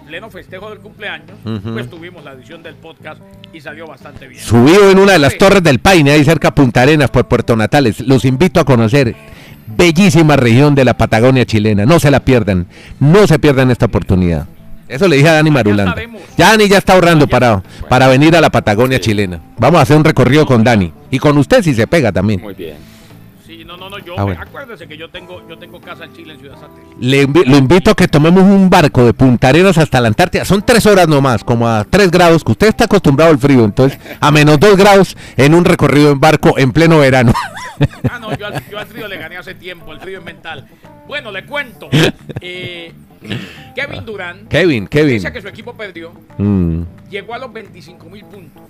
pleno 0.07 0.31
festejo 0.31 0.71
del 0.71 0.79
cumpleaños, 0.79 1.33
Ujú. 1.45 1.73
pues 1.73 1.91
tuvimos 1.91 2.25
la 2.25 2.33
edición 2.33 2.63
del 2.63 2.75
podcast 2.77 3.21
y 3.53 3.61
salió 3.61 3.87
bastante 3.87 4.27
bien. 4.29 4.43
Subido 4.43 4.91
en 4.91 4.99
una 4.99 5.13
de 5.13 5.19
las 5.19 5.33
Sí. 5.33 5.39
torres 5.39 5.63
del 5.63 5.79
Paine, 5.81 6.13
ahí 6.13 6.25
cerca 6.25 6.49
a 6.49 6.55
Punta 6.55 6.83
Arenas, 6.83 7.11
por 7.11 7.27
Puerto 7.27 7.57
Natales. 7.57 8.01
Los 8.01 8.25
invito 8.25 8.61
a 8.61 8.65
conocer. 8.65 9.15
Bellísima 9.67 10.37
región 10.37 10.75
de 10.75 10.85
la 10.85 10.95
Patagonia 10.95 11.45
chilena. 11.47 11.87
No 11.87 12.01
se 12.01 12.11
la 12.11 12.21
pierdan. 12.21 12.67
No 12.99 13.27
se 13.27 13.39
pierdan 13.39 13.71
esta 13.71 13.87
oportunidad. 13.87 14.47
Eso 14.89 15.07
le 15.07 15.17
dije 15.17 15.29
a 15.29 15.35
Dani 15.35 15.51
Marulanda. 15.51 15.95
Ya 16.37 16.51
Dani 16.51 16.69
ya 16.69 16.79
está 16.79 16.95
ahorrando 16.95 17.29
para, 17.29 17.63
para 17.89 18.09
venir 18.09 18.35
a 18.35 18.41
la 18.41 18.51
Patagonia 18.51 18.99
Sí. 18.99 19.05
chilena. 19.11 19.41
Vamos 19.59 19.79
a 19.79 19.83
hacer 19.83 19.97
un 19.97 20.05
recorrido 20.05 20.45
con 20.47 20.65
Dani. 20.65 20.93
Y 21.13 21.19
con 21.21 21.39
usted 21.39 21.63
si 21.63 21.75
se 21.75 21.87
pega 21.87 22.11
también. 22.11 22.41
Muy 22.41 22.55
bien. 22.55 22.75
No, 23.71 23.77
no, 23.77 23.89
no, 23.89 23.99
yo, 24.01 24.15
Ah, 24.19 24.25
bueno. 24.25 24.41
acuérdese 24.43 24.89
que 24.89 24.97
yo 24.97 25.11
tengo, 25.11 25.47
yo 25.49 25.57
tengo 25.57 25.81
casa 25.81 26.05
en 26.05 26.13
Chile, 26.13 26.35
en 26.35 26.41
Ciudad 26.41 26.57
Satélite. 26.59 26.97
Le 26.99 27.25
invi- 27.29 27.45
lo 27.47 27.57
invito 27.57 27.93
a 27.93 27.95
que 27.95 28.09
tomemos 28.09 28.43
un 28.43 28.69
barco 28.69 29.05
de 29.05 29.15
Punta 29.15 29.49
Arenas 29.49 29.79
hasta 29.79 30.01
la 30.01 30.09
Antártida. 30.09 30.45
Son 30.45 30.61
tres 30.67 30.85
horas 30.87 31.07
nomás, 31.07 31.45
como 31.45 31.69
a 31.69 31.85
tres 31.85 32.11
grados, 32.11 32.43
que 32.43 32.51
usted 32.51 32.67
está 32.67 32.87
acostumbrado 32.87 33.31
al 33.31 33.39
frío. 33.39 33.65
Entonces, 33.65 33.97
a 34.21 34.31
menos 34.33 34.59
dos 34.59 34.77
grados 34.77 35.17
en 35.37 35.55
un 35.55 35.65
recorrido 35.65 36.11
en 36.11 36.19
barco 36.19 36.59
en 36.59 36.73
pleno 36.73 36.99
verano. 36.99 37.33
Ah, 38.11 38.19
no, 38.19 38.37
yo 38.37 38.47
al, 38.49 38.69
yo 38.69 38.77
al 38.77 38.87
frío 38.87 39.07
le 39.07 39.17
gané 39.19 39.37
hace 39.37 39.55
tiempo, 39.55 39.93
el 39.93 40.01
frío 40.01 40.19
es 40.19 40.25
mental. 40.25 40.67
Bueno, 41.07 41.31
le 41.31 41.47
cuento. 41.47 41.89
eh, 42.41 42.93
Kevin 43.77 44.05
Durant, 44.05 44.49
Kevin, 44.49 44.89
Kevin. 44.89 45.25
a 45.27 45.33
que 45.33 45.41
su 45.43 45.47
equipo 45.49 45.75
perdió, 45.75 46.13
Mm. 46.39 46.83
llegó 47.09 47.35
a 47.35 47.39
los 47.39 47.53
25 47.53 48.07
mil 48.11 48.25
puntos. 48.25 48.63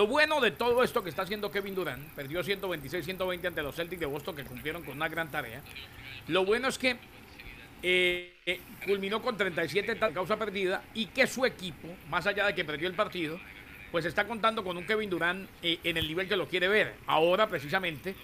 Lo 0.00 0.06
bueno 0.06 0.40
de 0.40 0.50
todo 0.50 0.82
esto 0.82 1.04
que 1.04 1.10
está 1.10 1.24
haciendo 1.24 1.50
Kevin 1.50 1.74
Durant, 1.74 2.02
perdió 2.14 2.42
126-120 2.42 3.48
ante 3.48 3.62
los 3.62 3.76
Celtics 3.76 4.00
de 4.00 4.06
Boston 4.06 4.34
que 4.34 4.44
cumplieron 4.44 4.82
con 4.82 4.96
una 4.96 5.10
gran 5.10 5.30
tarea. 5.30 5.60
Lo 6.26 6.46
bueno 6.46 6.68
es 6.68 6.78
que 6.78 6.96
eh, 7.82 8.60
culminó 8.86 9.20
con 9.20 9.36
37 9.36 9.96
tal 9.96 10.14
causa 10.14 10.38
perdida 10.38 10.82
y 10.94 11.04
que 11.04 11.26
su 11.26 11.44
equipo, 11.44 11.86
más 12.08 12.26
allá 12.26 12.46
de 12.46 12.54
que 12.54 12.64
perdió 12.64 12.88
el 12.88 12.94
partido, 12.94 13.38
pues 13.92 14.06
está 14.06 14.26
contando 14.26 14.64
con 14.64 14.78
un 14.78 14.86
Kevin 14.86 15.10
Durant 15.10 15.46
eh, 15.62 15.78
en 15.84 15.98
el 15.98 16.08
nivel 16.08 16.26
que 16.26 16.36
lo 16.36 16.48
quiere 16.48 16.68
ver. 16.68 16.94
Ahora 17.06 17.46
precisamente 17.50 18.14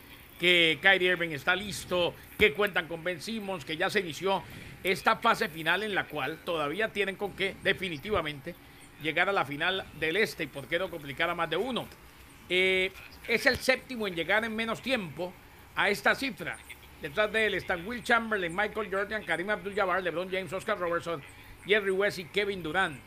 que 0.41 0.79
Kyrie 0.81 1.11
Irving 1.11 1.33
está 1.33 1.55
listo, 1.55 2.15
que 2.39 2.55
cuentan 2.55 2.89
con 2.89 3.05
Ben 3.05 3.21
Simmons, 3.21 3.67
que 3.67 3.77
ya 3.77 3.91
se 3.91 4.01
inició 4.01 4.43
esta 4.83 5.17
fase 5.17 5.51
final 5.51 5.83
en 5.83 5.95
la 5.95 6.05
cual 6.05 6.39
todavía 6.43 6.89
tienen 6.89 7.17
con 7.17 7.33
qué 7.37 7.55
definitivamente 7.63 8.55
llegar 9.03 9.29
a 9.29 9.33
la 9.33 9.45
final 9.45 9.85
del 9.99 10.17
este 10.17 10.45
y 10.45 10.47
por 10.47 10.67
qué 10.67 10.79
no 10.79 10.91
complicar 10.91 11.29
a 11.31 11.35
más 11.35 11.51
de 11.51 11.57
uno. 11.57 11.87
Eh, 12.49 12.93
es 13.29 13.47
el 13.47 13.57
séptimo 13.59 14.07
en 14.07 14.15
llegar 14.15 14.45
en 14.45 14.55
menos 14.55 14.81
tiempo 14.81 15.33
a 15.75 15.91
esta 15.91 16.15
cifra. 16.15 16.57
Detrás 17.03 17.31
de 17.33 17.47
él 17.47 17.55
están 17.55 17.87
Will 17.87 18.03
Chamberlain, 18.03 18.55
Michael 18.55 18.89
Jordan, 18.91 19.23
Karim 19.25 19.51
Abdul-Jabbar, 19.51 20.03
LeBron 20.03 20.31
James, 20.31 20.53
Oscar 20.53 20.79
Robertson, 20.79 21.23
Jerry 21.67 21.91
West 21.91 22.19
y 22.19 22.25
Kevin 22.25 22.63
Durant. 22.63 22.99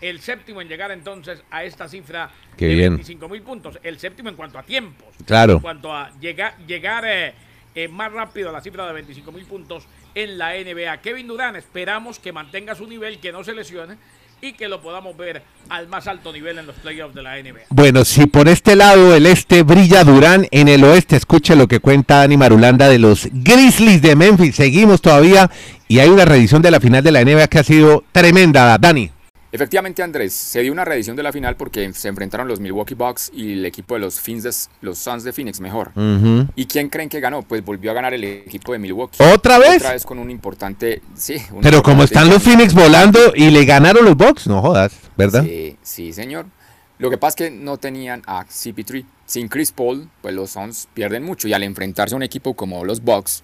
El 0.00 0.20
séptimo 0.20 0.60
en 0.60 0.68
llegar 0.68 0.90
entonces 0.90 1.42
a 1.50 1.64
esta 1.64 1.88
cifra 1.88 2.30
Qué 2.56 2.66
de 2.66 2.74
bien. 2.74 2.90
25 2.90 3.28
mil 3.28 3.42
puntos. 3.42 3.78
El 3.82 3.98
séptimo 3.98 4.28
en 4.28 4.36
cuanto 4.36 4.58
a 4.58 4.62
tiempos. 4.62 5.14
Claro. 5.26 5.54
En 5.54 5.60
cuanto 5.60 5.94
a 5.94 6.10
llegar, 6.18 6.56
llegar 6.66 7.04
eh, 7.06 7.34
eh, 7.74 7.88
más 7.88 8.12
rápido 8.12 8.48
a 8.48 8.52
la 8.52 8.60
cifra 8.60 8.86
de 8.86 8.92
25 8.92 9.30
mil 9.32 9.44
puntos 9.46 9.86
en 10.14 10.38
la 10.38 10.54
NBA. 10.54 11.00
Kevin 11.00 11.26
Durant, 11.26 11.56
esperamos 11.56 12.18
que 12.18 12.32
mantenga 12.32 12.74
su 12.74 12.86
nivel, 12.86 13.18
que 13.18 13.32
no 13.32 13.44
se 13.44 13.54
lesione 13.54 13.96
y 14.44 14.54
que 14.54 14.66
lo 14.66 14.82
podamos 14.82 15.16
ver 15.16 15.44
al 15.68 15.86
más 15.86 16.08
alto 16.08 16.32
nivel 16.32 16.58
en 16.58 16.66
los 16.66 16.74
playoffs 16.74 17.14
de 17.14 17.22
la 17.22 17.40
NBA. 17.40 17.60
Bueno, 17.70 18.04
si 18.04 18.26
por 18.26 18.48
este 18.48 18.74
lado 18.74 19.14
el 19.14 19.26
este 19.26 19.62
brilla 19.62 20.02
Durán, 20.02 20.48
en 20.50 20.66
el 20.66 20.82
oeste 20.82 21.14
escuche 21.14 21.54
lo 21.54 21.68
que 21.68 21.78
cuenta 21.78 22.16
Dani 22.16 22.36
Marulanda 22.36 22.88
de 22.88 22.98
los 22.98 23.28
Grizzlies 23.30 24.02
de 24.02 24.16
Memphis. 24.16 24.56
Seguimos 24.56 25.00
todavía 25.00 25.48
y 25.86 26.00
hay 26.00 26.08
una 26.08 26.24
reedición 26.24 26.60
de 26.60 26.72
la 26.72 26.80
final 26.80 27.04
de 27.04 27.12
la 27.12 27.24
NBA 27.24 27.46
que 27.46 27.60
ha 27.60 27.64
sido 27.64 28.02
tremenda, 28.10 28.76
Dani. 28.78 29.12
Efectivamente, 29.52 30.02
Andrés, 30.02 30.32
se 30.32 30.62
dio 30.62 30.72
una 30.72 30.84
reedición 30.84 31.14
de 31.14 31.22
la 31.22 31.30
final 31.30 31.56
porque 31.56 31.92
se 31.92 32.08
enfrentaron 32.08 32.48
los 32.48 32.58
Milwaukee 32.58 32.94
Bucks 32.94 33.30
y 33.34 33.52
el 33.52 33.66
equipo 33.66 33.92
de 33.94 34.00
los, 34.00 34.18
Fins 34.18 34.42
de- 34.42 34.50
los 34.80 34.98
Suns 34.98 35.24
de 35.24 35.32
Phoenix 35.34 35.60
mejor. 35.60 35.92
¿Y 36.56 36.64
quién 36.64 36.88
creen 36.88 37.10
que 37.10 37.20
ganó? 37.20 37.42
Pues 37.42 37.62
volvió 37.62 37.90
a 37.90 37.94
ganar 37.94 38.14
el 38.14 38.24
equipo 38.24 38.72
de 38.72 38.78
Milwaukee. 38.78 39.22
¿Otra 39.22 39.58
vez? 39.58 39.76
Otra 39.76 39.92
vez 39.92 40.04
con 40.06 40.18
un 40.18 40.30
importante... 40.30 41.02
Sí. 41.14 41.36
un 41.52 41.60
Pero 41.60 41.82
como 41.82 42.02
están 42.04 42.30
los. 42.30 42.42
Phoenix 42.42 42.72
volando 42.74 43.18
y 43.34 43.50
le 43.50 43.64
ganaron 43.66 44.04
los 44.06 44.16
Bucks, 44.16 44.46
no 44.46 44.62
jodas, 44.62 44.94
¿verdad? 45.16 45.44
Sí, 45.44 45.76
sí, 45.82 46.12
señor. 46.14 46.46
Lo 46.98 47.10
que 47.10 47.18
pasa 47.18 47.44
es 47.44 47.50
que 47.50 47.50
no 47.56 47.76
tenían 47.76 48.22
a 48.26 48.44
CP3. 48.46 49.04
Sin 49.26 49.48
Chris 49.48 49.70
Paul, 49.72 50.08
pues 50.22 50.34
los 50.34 50.50
Suns 50.50 50.88
pierden 50.94 51.24
mucho. 51.24 51.46
Y 51.46 51.52
al 51.52 51.62
enfrentarse 51.62 52.14
a 52.14 52.16
un 52.16 52.22
equipo 52.22 52.54
como 52.54 52.84
los 52.84 53.02
Bucks, 53.02 53.42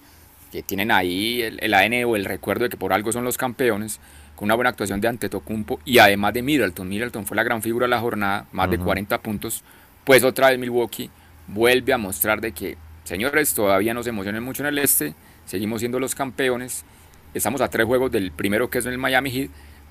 que 0.51 0.63
tienen 0.63 0.89
ahí 0.91 1.41
el, 1.43 1.59
el 1.61 1.73
ADN 1.73 2.03
o 2.05 2.15
el 2.15 2.25
recuerdo 2.25 2.63
de 2.63 2.69
que 2.69 2.77
por 2.77 2.93
algo 2.93 3.11
son 3.11 3.23
los 3.23 3.37
campeones, 3.37 3.99
con 4.39 4.45
una 4.45 4.55
buena 4.55 4.69
actuación 4.69 5.01
de 5.01 5.09
Antetokounmpo 5.09 5.81
y 5.83 5.97
además 5.97 6.33
de 6.33 6.41
Middleton. 6.41 6.87
Middleton 6.87 7.25
fue 7.25 7.35
la 7.35 7.43
gran 7.43 7.61
figura 7.61 7.87
de 7.87 7.89
la 7.89 7.99
jornada, 7.99 8.45
más 8.53 8.71
de 8.71 8.79
40 8.79 9.21
puntos. 9.21 9.65
Pues 10.05 10.23
otra 10.23 10.49
vez 10.49 10.57
Milwaukee 10.57 11.09
vuelve 11.47 11.91
a 11.91 11.97
mostrar 11.97 12.39
de 12.39 12.53
que, 12.53 12.77
señores, 13.03 13.53
todavía 13.53 13.93
no 13.93 14.01
se 14.01 14.11
emocionen 14.11 14.41
mucho 14.41 14.63
en 14.63 14.67
el 14.67 14.77
este, 14.77 15.13
seguimos 15.45 15.81
siendo 15.81 15.99
los 15.99 16.15
campeones. 16.15 16.85
Estamos 17.33 17.59
a 17.59 17.67
tres 17.67 17.85
juegos 17.85 18.13
del 18.13 18.31
primero 18.31 18.69
que 18.69 18.77
es 18.77 18.85
el 18.85 18.97
Miami 18.97 19.29
Heat. 19.29 19.49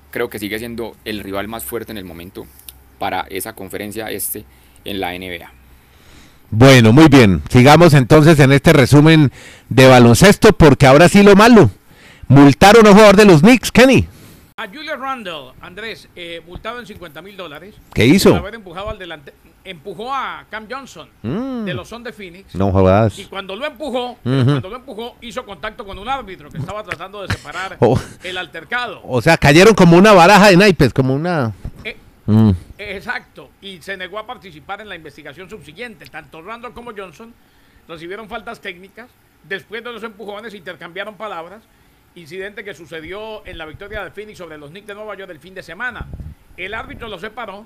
Creo 0.09 0.31
que 0.31 0.39
sigue 0.39 0.57
siendo 0.57 0.95
el 1.05 1.19
rival 1.19 1.47
más 1.47 1.63
fuerte 1.63 1.91
en 1.91 1.99
el 1.99 2.05
momento 2.05 2.47
para 2.97 3.27
esa 3.29 3.53
conferencia 3.53 4.09
este 4.09 4.45
en 4.83 4.99
la 4.99 5.11
NBA. 5.11 5.53
Bueno, 6.49 6.91
muy 6.91 7.07
bien. 7.07 7.43
Sigamos 7.51 7.93
entonces 7.93 8.39
en 8.39 8.51
este 8.51 8.73
resumen 8.73 9.31
de 9.69 9.87
baloncesto 9.87 10.53
porque 10.53 10.87
ahora 10.87 11.07
sí 11.07 11.21
lo 11.21 11.35
malo. 11.35 11.69
Multaron 12.27 12.87
a 12.87 12.89
un 12.89 12.95
jugador 12.95 13.15
de 13.15 13.25
los 13.25 13.41
Knicks, 13.41 13.71
Kenny. 13.71 14.07
A 14.59 14.67
Julius 14.67 14.99
Randle, 14.99 15.53
Andrés, 15.61 16.09
eh, 16.17 16.41
multado 16.45 16.79
en 16.79 16.85
50 16.85 17.21
mil 17.21 17.37
dólares. 17.37 17.75
¿Qué 17.93 18.05
hizo? 18.05 18.31
Por 18.31 18.39
haber 18.39 18.55
empujado 18.55 18.89
al 18.89 18.99
delante, 18.99 19.33
empujó 19.63 20.13
a 20.13 20.45
Cam 20.49 20.67
Johnson 20.69 21.07
Mm. 21.21 21.63
de 21.63 21.73
los 21.73 21.87
Son 21.87 22.03
de 22.03 22.11
Phoenix. 22.11 22.53
No 22.55 22.69
jodas. 22.69 23.17
Y 23.19 23.25
cuando 23.25 23.55
lo 23.55 23.65
empujó, 23.65 24.17
cuando 24.21 24.69
lo 24.69 24.75
empujó, 24.75 25.15
hizo 25.21 25.45
contacto 25.45 25.85
con 25.85 25.97
un 25.97 26.09
árbitro 26.09 26.49
que 26.49 26.57
estaba 26.57 26.83
tratando 26.83 27.21
de 27.25 27.33
separar 27.33 27.77
Oh. 27.79 27.97
el 28.21 28.37
altercado. 28.37 28.99
O 29.05 29.21
sea, 29.21 29.37
cayeron 29.37 29.73
como 29.75 29.95
una 29.97 30.11
baraja 30.11 30.49
de 30.49 30.57
naipes, 30.57 30.93
como 30.93 31.13
una... 31.15 31.53
Eh, 31.85 31.95
Mm. 32.25 32.51
Exacto, 32.77 33.49
y 33.61 33.81
se 33.81 33.95
negó 33.97 34.19
a 34.19 34.27
participar 34.27 34.81
en 34.81 34.89
la 34.89 34.95
investigación 34.95 35.49
subsiguiente. 35.49 36.05
Tanto 36.07 36.41
Randall 36.43 36.73
como 36.73 36.91
Johnson 36.95 37.33
recibieron 37.87 38.27
faltas 38.29 38.59
técnicas. 38.59 39.07
Después 39.43 39.83
de 39.83 39.91
los 39.93 40.03
empujones 40.03 40.53
intercambiaron 40.53 41.15
palabras. 41.15 41.63
Incidente 42.15 42.63
que 42.63 42.73
sucedió 42.73 43.45
en 43.45 43.57
la 43.57 43.65
victoria 43.65 44.03
de 44.03 44.11
Phoenix 44.11 44.37
sobre 44.37 44.57
los 44.57 44.71
Knicks 44.71 44.87
de 44.87 44.95
Nueva 44.95 45.15
York 45.15 45.31
el 45.31 45.39
fin 45.39 45.53
de 45.53 45.63
semana. 45.63 46.07
El 46.57 46.73
árbitro 46.73 47.07
lo 47.07 47.19
separó, 47.19 47.65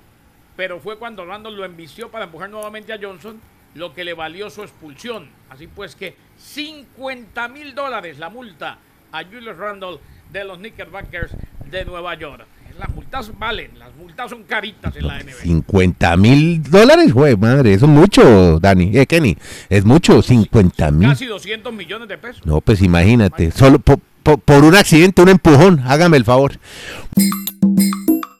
pero 0.56 0.78
fue 0.80 0.98
cuando 0.98 1.24
Randall 1.24 1.56
lo 1.56 1.64
embistió 1.64 2.10
para 2.10 2.26
empujar 2.26 2.50
nuevamente 2.50 2.92
a 2.92 2.98
Johnson, 3.00 3.40
lo 3.74 3.92
que 3.92 4.04
le 4.04 4.14
valió 4.14 4.50
su 4.50 4.62
expulsión. 4.62 5.28
Así 5.50 5.66
pues 5.66 5.96
que 5.96 6.16
50 6.38 7.48
mil 7.48 7.74
dólares 7.74 8.18
la 8.18 8.28
multa 8.30 8.78
a 9.10 9.24
Julius 9.24 9.56
Randall 9.56 9.98
de 10.30 10.44
los 10.44 10.58
Knickerbockers 10.58 11.32
de 11.70 11.84
Nueva 11.84 12.14
York. 12.14 12.46
Las 12.78 12.88
multas 12.88 13.38
valen, 13.38 13.78
las 13.78 13.94
multas 13.94 14.30
son 14.30 14.42
caritas 14.42 14.96
en 14.96 15.06
la 15.06 15.20
NBA. 15.22 15.32
50 15.42 16.16
mil 16.16 16.60
dólares, 16.60 17.12
güey, 17.12 17.36
madre, 17.36 17.72
eso 17.72 17.84
es 17.86 17.90
mucho, 17.92 18.58
Dani, 18.58 18.98
eh, 18.98 19.06
Kenny, 19.06 19.36
es 19.68 19.84
mucho, 19.84 20.20
50 20.20 20.90
mil. 20.90 21.08
Casi 21.08 21.26
200 21.26 21.72
millones 21.72 22.08
de 22.08 22.18
pesos. 22.18 22.44
No, 22.44 22.60
pues 22.60 22.82
imagínate, 22.82 23.52
solo 23.52 23.78
po- 23.78 24.00
po- 24.24 24.38
por 24.38 24.64
un 24.64 24.74
accidente, 24.74 25.22
un 25.22 25.28
empujón, 25.28 25.80
hágame 25.86 26.16
el 26.16 26.24
favor. 26.24 26.58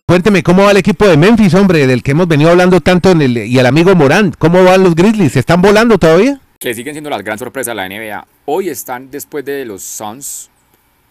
Cuénteme 0.07 0.43
cómo 0.43 0.65
va 0.65 0.73
el 0.73 0.77
equipo 0.77 1.07
de 1.07 1.17
Memphis, 1.17 1.55
hombre, 1.55 1.87
del 1.87 2.03
que 2.03 2.11
hemos 2.11 2.27
venido 2.29 2.51
hablando 2.51 2.81
tanto 2.81 3.13
y 3.21 3.59
el 3.59 3.67
amigo 3.67 3.95
Morán, 3.95 4.35
¿cómo 4.39 4.63
van 4.65 4.83
los 4.83 4.95
Grizzlies? 4.95 5.37
¿Están 5.37 5.63
volando 5.63 5.99
todavía? 5.99 6.41
que 6.59 6.73
siguen 6.73 6.95
siendo 6.95 7.11
las 7.11 7.23
gran 7.23 7.39
sorpresas 7.39 7.73
de 7.73 7.75
la 7.75 7.87
NBA. 7.89 8.27
Hoy 8.47 8.71
están 8.71 9.11
después 9.11 9.45
de 9.45 9.67
los 9.67 9.83
Suns 9.83 10.49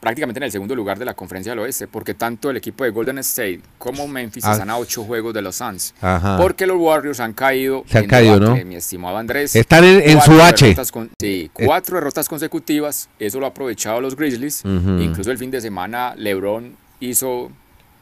prácticamente 0.03 0.37
en 0.39 0.43
el 0.43 0.51
segundo 0.51 0.75
lugar 0.75 0.99
de 0.99 1.05
la 1.05 1.13
conferencia 1.13 1.53
del 1.53 1.59
oeste, 1.59 1.87
porque 1.87 2.13
tanto 2.13 2.49
el 2.49 2.57
equipo 2.57 2.83
de 2.83 2.89
Golden 2.89 3.19
State 3.19 3.61
como 3.77 4.05
Memphis 4.05 4.43
Ah. 4.43 4.51
están 4.51 4.69
a 4.69 4.77
ocho 4.77 5.05
juegos 5.05 5.33
de 5.33 5.41
los 5.41 5.55
Suns. 5.55 5.95
Ajá. 6.01 6.35
Porque 6.37 6.67
los 6.67 6.75
Warriors 6.77 7.21
han 7.21 7.31
caído. 7.31 7.85
Se 7.87 7.99
han 7.99 8.07
caído, 8.07 8.37
debate, 8.37 8.63
¿no? 8.65 8.69
Mi 8.69 8.75
estimado 8.75 9.15
Andrés. 9.15 9.55
Están 9.55 9.85
en- 9.85 10.21
su 10.21 10.41
H. 10.41 10.75
con- 10.91 11.09
sí, 11.17 11.49
cuatro 11.53 11.95
derrotas 11.95 12.27
consecutivas. 12.27 13.07
Eso 13.17 13.39
lo 13.39 13.45
ha 13.45 13.49
aprovechado 13.49 14.01
los 14.01 14.17
Grizzlies. 14.17 14.63
Incluso 14.65 15.31
el 15.31 15.37
fin 15.37 15.51
de 15.51 15.61
semana, 15.61 16.13
LeBron 16.17 16.75
hizo 16.99 17.49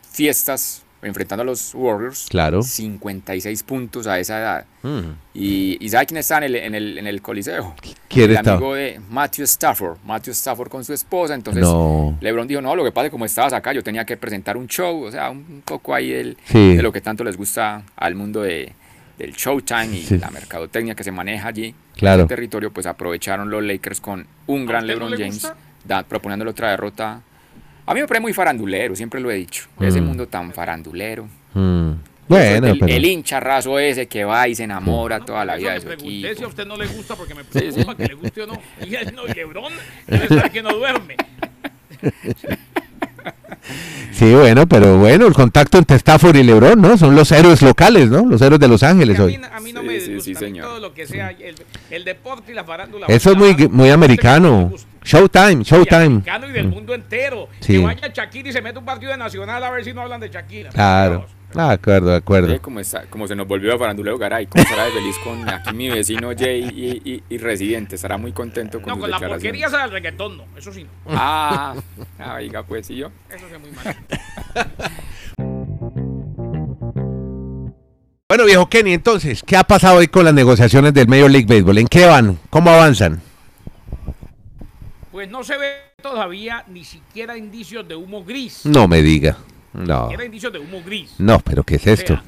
fiestas 0.10 0.82
enfrentando 1.02 1.42
a 1.42 1.46
los 1.46 1.74
Warriors. 1.74 2.28
Claro. 2.30 2.62
56 2.62 3.64
puntos 3.64 4.08
a 4.08 4.20
esa 4.20 4.40
edad. 4.40 4.66
Mm. 4.84 5.00
Y, 5.34 5.78
y 5.84 5.90
¿sabe 5.90 6.06
quién 6.06 6.18
está 6.20 6.38
en 6.38 6.44
el, 6.44 6.56
en 6.56 6.76
el, 6.76 6.98
en 6.98 7.08
el 7.08 7.22
Coliseo? 7.22 7.76
¿Quién 8.08 8.32
el 8.32 8.38
está? 8.38 8.54
amigo 8.54 8.74
de 8.76 9.00
Matthew 9.10 9.46
Stafford. 9.46 9.98
Matthew 10.06 10.32
Stafford 10.34 10.70
con 10.70 10.84
su 10.84 10.94
esposa. 10.94 11.34
Entonces, 11.34 11.64
No. 11.64 12.18
LeBron 12.22 12.48
dijo, 12.48 12.62
no, 12.62 12.76
lo 12.76 12.84
que 12.84 12.92
pasa 12.92 13.06
es 13.06 13.10
que 13.10 13.12
como 13.12 13.26
estabas 13.26 13.54
acá, 13.54 13.74
yo 13.74 13.84
tenía 13.84 14.06
que 14.06 14.18
presentar 14.18 14.58
un 14.58 14.68
show. 14.68 15.04
O 15.04 15.12
sea, 15.12 15.30
un 15.32 15.62
poco 15.66 15.94
ahí 15.96 16.36
Sí. 16.46 16.76
de 16.76 16.82
lo 16.84 16.92
que 16.92 17.02
tanto 17.02 17.24
les 17.24 17.38
gusta 17.38 17.84
al 17.96 18.16
mundo 18.16 18.42
de, 18.42 18.74
del 19.18 19.34
Showtime 19.34 19.98
y 19.98 20.02
Sí. 20.04 20.18
la 20.18 20.30
mercadotecnia 20.32 20.96
que 20.96 21.04
se 21.04 21.12
maneja 21.12 21.48
allí. 21.48 21.74
Claro. 21.96 22.16
En 22.16 22.22
el 22.22 22.28
territorio, 22.28 22.72
pues 22.72 22.86
aprovecharon 22.86 23.50
los 23.50 23.64
Lakers 23.64 24.02
con 24.02 24.26
un 24.48 24.66
gran 24.66 24.82
no 24.82 24.88
LeBron 24.88 25.12
le 25.12 25.18
James, 25.18 25.52
da- 25.86 26.04
proponiéndole 26.04 26.52
otra 26.52 26.72
derrota. 26.72 27.22
A 27.92 27.94
mí 27.94 28.00
me 28.02 28.08
parece 28.08 28.22
muy 28.22 28.34
farandulero, 28.34 28.96
siempre 28.96 29.20
lo 29.20 29.30
he 29.30 29.36
dicho. 29.36 29.66
Ese 29.80 30.00
Mm. 30.02 30.06
mundo 30.06 30.28
tan 30.28 30.54
farandulero. 30.54 31.28
Mm. 31.54 31.92
Bueno, 32.28 32.68
el, 32.68 32.80
pero... 32.80 32.94
el 32.94 33.06
hincha 33.06 33.42
raso 33.42 33.78
ese 33.78 34.08
que 34.08 34.24
va 34.24 34.48
y 34.48 34.56
se 34.56 34.64
enamora 34.64 35.20
toda 35.20 35.44
la 35.44 35.58
vida 35.58 35.74
de 35.74 35.82
su 35.82 35.88
pregunté 35.88 36.10
si 36.22 36.26
a 36.26 36.32
equipo. 36.32 36.48
usted 36.48 36.66
no 36.66 36.78
le 36.78 36.88
gusta 36.88 37.16
porque 37.16 37.36
me 37.36 37.44
sí. 37.44 37.50
preocupa 37.52 37.96
que 37.98 38.08
le 38.08 38.14
guste 38.14 38.42
o 38.44 38.48
no. 38.48 38.62
Y 38.86 38.96
él 38.96 39.14
no, 39.14 39.28
y 39.28 40.50
que 40.50 40.64
no 40.64 40.72
duerme. 40.74 41.18
Sí, 44.12 44.34
bueno, 44.34 44.68
pero 44.68 44.98
bueno, 44.98 45.28
el 45.28 45.34
contacto 45.34 45.78
entre 45.78 45.96
Stafford 45.98 46.36
y 46.36 46.44
LeBron, 46.44 46.80
¿no? 46.82 46.98
Son 46.98 47.16
los 47.16 47.32
héroes 47.32 47.62
locales, 47.62 48.10
¿no? 48.10 48.26
Los 48.26 48.42
héroes 48.42 48.60
de 48.60 48.68
Los 48.68 48.84
Ángeles 48.84 49.20
a, 49.20 49.24
hoy. 49.24 49.38
mí, 49.38 49.44
a 49.52 49.60
mí 49.60 49.74
no 49.74 49.82
Sí, 49.82 49.88
me 49.88 50.00
sí, 50.00 50.14
disgusta, 50.14 50.46
sí, 50.48 50.54
todo 50.60 50.80
lo 50.80 50.94
que 50.94 51.06
sea 51.08 51.30
el, 51.30 51.56
el 51.90 52.04
deporte 52.04 52.52
y 52.52 52.56
la 52.56 52.64
farándula. 52.64 53.08
Eso 53.08 53.32
es 53.32 53.38
muy, 53.38 53.56
muy 53.56 53.68
No 53.68 53.70
me 53.84 53.92
americano. 53.92 54.72
Showtime, 55.04 55.62
Y 55.62 55.64
Showtime. 55.64 56.06
americano 56.06 56.48
y 56.48 56.52
del 56.52 56.68
Mm. 56.68 56.70
mundo 56.72 56.94
entero. 56.94 57.50
Sí. 57.60 57.74
Que 57.74 57.84
vaya 57.84 58.08
Shakira 58.14 58.50
y 58.50 58.52
se 58.54 58.62
mete 58.62 58.80
un 58.80 58.86
partido 58.86 59.12
de 59.12 59.18
Nacional 59.18 59.64
a 59.64 59.70
ver 59.72 59.84
si 59.84 59.94
no 59.94 60.02
hablan 60.02 60.20
de 60.22 60.30
Shakira. 60.30 60.70
Claro. 60.70 61.26
Ah, 61.54 61.68
de 61.70 61.74
acuerdo, 61.74 62.12
de 62.12 62.16
acuerdo. 62.16 62.48
Ve 62.48 62.60
cómo, 62.60 62.80
está, 62.80 63.04
cómo 63.10 63.28
se 63.28 63.36
nos 63.36 63.46
volvió 63.46 63.74
a 63.76 63.78
faranduleo 63.78 64.18
Garay, 64.18 64.46
cómo 64.48 64.64
estará 64.64 64.86
de 64.86 64.92
feliz 64.92 65.16
con 65.22 65.50
aquí 65.50 65.74
mi 65.76 65.90
vecino 65.90 66.30
Jay 66.38 66.62
y, 67.04 67.12
y- 67.12 67.24
y 67.30 67.38
Residente, 67.40 67.96
estará 67.96 68.16
muy 68.18 68.32
contento 68.32 68.80
con 68.82 68.88
No, 68.88 68.94
sus 68.96 69.02
con 69.02 69.12
la 69.12 69.20
porquería 69.20 69.68
del 69.68 69.92
reggaetón, 69.92 70.38
no. 70.38 70.46
Eso 70.58 70.72
sí, 70.72 70.84
no. 70.84 70.90
Ah, 71.10 71.74
ah, 72.20 72.36
oiga, 72.36 72.64
pues 72.64 72.88
sí 72.88 72.96
yo. 72.96 73.08
Eso 73.30 73.46
sí 73.50 73.54
es 73.54 73.60
muy 73.60 73.72
mal. 73.72 73.98
Bueno, 78.30 78.46
viejo 78.46 78.70
Kenny, 78.70 78.94
entonces, 78.94 79.44
¿qué 79.46 79.58
ha 79.58 79.64
pasado 79.66 79.98
hoy 79.98 80.08
con 80.08 80.24
las 80.24 80.34
negociaciones 80.34 80.94
del 80.94 81.08
Major 81.10 81.30
League 81.30 81.48
Baseball? 81.48 81.78
¿En 81.80 81.88
qué 81.88 82.06
van? 82.06 82.40
¿Cómo 82.50 82.70
avanzan? 82.70 83.22
Pues 85.22 85.30
no 85.30 85.44
se 85.44 85.56
ve 85.56 85.92
todavía 86.02 86.64
ni 86.68 86.84
siquiera 86.84 87.38
indicios 87.38 87.88
de 87.88 87.96
humo 87.96 88.24
gris. 88.26 88.66
No 88.66 88.88
me 88.88 89.04
diga. 89.04 89.38
No. 89.72 89.84
Ni 89.84 90.04
siquiera 90.06 90.26
indicios 90.26 90.52
de 90.52 90.58
humo 90.58 90.82
gris. 90.84 91.14
No, 91.20 91.38
pero 91.42 91.64
¿qué 91.64 91.76
es 91.76 91.86
O 91.86 91.90
esto? 91.92 92.22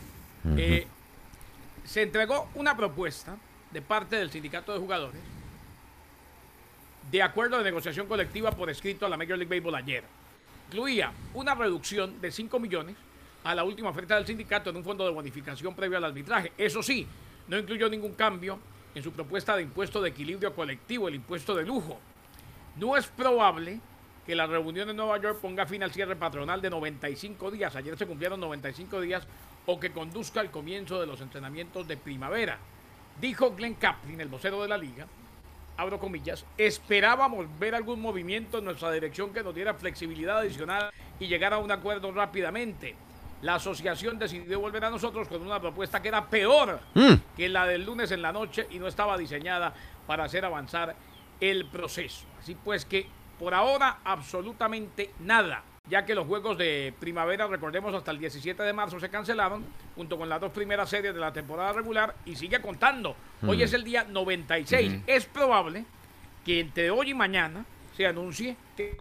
eh, 0.56 0.86
se 1.84 2.04
entregó 2.04 2.50
una 2.54 2.78
propuesta 2.78 3.36
de 3.72 3.82
parte 3.82 4.18
del 4.18 4.30
sindicato 4.30 4.74
de 4.74 4.78
jugadores 4.80 5.20
de 7.10 7.24
acuerdo 7.24 7.58
de 7.58 7.64
negociación 7.64 8.06
colectiva 8.06 8.52
por 8.52 8.70
escrito 8.70 9.08
a 9.08 9.10
la 9.10 9.18
Major 9.18 9.40
League 9.40 9.50
Baseball 9.50 9.74
ayer. 9.74 10.04
Incluía 10.70 11.12
una 11.34 11.56
reducción 11.56 12.22
de 12.22 12.32
5 12.32 12.60
millones 12.60 12.96
a 13.44 13.56
la 13.56 13.64
última 13.64 13.90
oferta 13.90 14.18
del 14.18 14.28
sindicato 14.28 14.70
en 14.70 14.76
un 14.76 14.84
fondo 14.84 15.04
de 15.04 15.12
bonificación 15.14 15.74
previo 15.74 15.98
al 15.98 16.04
arbitraje. 16.06 16.52
Eso 16.60 16.84
sí, 16.84 17.08
no 17.48 17.58
incluyó 17.58 17.90
ningún 17.90 18.14
cambio 18.14 18.60
en 18.94 19.02
su 19.02 19.12
propuesta 19.12 19.56
de 19.56 19.64
impuesto 19.64 20.00
de 20.00 20.10
equilibrio 20.10 20.54
colectivo, 20.54 21.08
el 21.08 21.16
impuesto 21.16 21.56
de 21.56 21.64
lujo. 21.66 22.00
No 22.76 22.98
es 22.98 23.06
probable 23.08 23.80
que 24.26 24.36
la 24.36 24.48
reunión 24.48 24.90
en 24.90 24.96
Nueva 24.96 25.20
York 25.20 25.40
ponga 25.42 25.66
fin 25.66 25.84
al 25.84 25.92
cierre 25.92 26.16
patronal 26.16 26.62
de 26.62 26.70
95 26.70 27.52
días. 27.52 27.76
Ayer 27.76 27.98
se 27.98 28.06
cumplieron 28.08 28.40
95 28.40 29.02
días 29.02 29.24
o 29.66 29.80
que 29.80 29.92
conduzca 29.92 30.40
al 30.40 30.50
comienzo 30.52 31.00
de 31.00 31.08
los 31.08 31.22
entrenamientos 31.22 31.88
de 31.88 31.98
primavera. 31.98 32.58
Dijo 33.20 33.52
Glenn 33.52 33.76
Kaplan, 33.76 34.20
el 34.22 34.28
vocero 34.28 34.62
de 34.62 34.68
la 34.70 34.78
liga, 34.78 35.06
abro 35.78 36.00
comillas, 36.00 36.46
esperábamos 36.58 37.48
ver 37.60 37.76
algún 37.76 38.02
movimiento 38.02 38.58
en 38.58 38.66
nuestra 38.66 38.92
dirección 38.92 39.32
que 39.34 39.44
nos 39.44 39.54
diera 39.54 39.74
flexibilidad 39.74 40.40
adicional 40.40 40.90
y 41.20 41.28
llegar 41.28 41.54
a 41.54 41.60
un 41.60 41.72
acuerdo 41.72 42.12
rápidamente. 42.12 42.96
La 43.42 43.56
asociación 43.56 44.18
decidió 44.18 44.60
volver 44.62 44.86
a 44.86 44.90
nosotros 44.90 45.28
con 45.28 45.42
una 45.42 45.60
propuesta 45.60 46.02
que 46.02 46.08
era 46.08 46.26
peor 46.26 46.80
Mm. 46.96 47.14
que 47.36 47.50
la 47.50 47.66
del 47.68 47.84
lunes 47.86 48.10
en 48.12 48.22
la 48.22 48.32
noche 48.32 48.68
y 48.72 48.80
no 48.80 48.88
estaba 48.88 49.18
diseñada 49.18 49.74
para 50.08 50.24
hacer 50.24 50.46
avanzar 50.46 50.96
el 51.50 51.66
proceso. 51.66 52.26
Así 52.40 52.56
pues 52.56 52.86
que 52.86 53.06
por 53.38 53.54
ahora 53.54 54.00
absolutamente 54.06 55.12
nada, 55.20 55.64
ya 55.90 56.06
que 56.06 56.16
los 56.16 56.26
juegos 56.26 56.58
de 56.58 56.94
primavera, 57.00 57.48
recordemos, 57.48 57.94
hasta 57.94 58.12
el 58.12 58.20
17 58.20 58.64
de 58.64 58.72
marzo 58.72 59.00
se 59.00 59.10
cancelaron, 59.10 59.66
junto 59.96 60.18
con 60.18 60.30
las 60.30 60.40
dos 60.40 60.54
primeras 60.54 60.90
series 60.90 61.14
de 61.14 61.20
la 61.20 61.34
temporada 61.34 61.74
regular 61.74 62.16
y 62.26 62.38
sigue 62.38 62.62
contando. 62.62 63.16
Hoy 63.46 63.62
es 63.62 63.74
el 63.74 63.84
día 63.84 64.06
96. 64.06 65.02
Es 65.06 65.26
probable 65.26 65.86
que 66.46 66.62
entre 66.62 66.90
hoy 66.92 67.12
y 67.12 67.14
mañana 67.14 67.66
se 67.98 68.08
anuncie 68.08 68.56
que, 68.78 68.98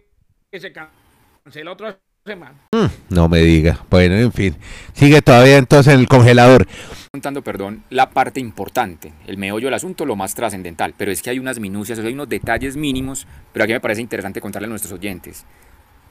que 0.51 0.59
se 0.59 0.73
cancela 0.73 1.71
otra 1.71 1.97
semana. 2.25 2.55
Mm, 2.71 3.13
No 3.13 3.27
me 3.27 3.39
diga. 3.39 3.79
Bueno, 3.89 4.15
en 4.15 4.31
fin. 4.31 4.55
Sigue 4.93 5.21
todavía 5.21 5.57
entonces 5.57 5.93
en 5.93 5.99
el 5.99 6.07
congelador. 6.07 6.65
contando, 7.11 7.41
perdón, 7.43 7.83
la 7.89 8.09
parte 8.09 8.39
importante, 8.39 9.13
el 9.27 9.37
meollo 9.37 9.67
del 9.67 9.73
asunto, 9.75 10.05
lo 10.05 10.15
más 10.15 10.33
trascendental, 10.33 10.93
pero 10.97 11.11
es 11.11 11.21
que 11.21 11.29
hay 11.29 11.37
unas 11.39 11.59
minucias, 11.59 11.99
o 11.99 12.01
sea, 12.01 12.07
hay 12.07 12.13
unos 12.15 12.29
detalles 12.29 12.75
mínimos, 12.75 13.27
pero 13.51 13.65
aquí 13.65 13.73
me 13.73 13.79
parece 13.79 14.01
interesante 14.01 14.41
contarle 14.41 14.65
a 14.65 14.69
nuestros 14.69 14.93
oyentes. 14.93 15.45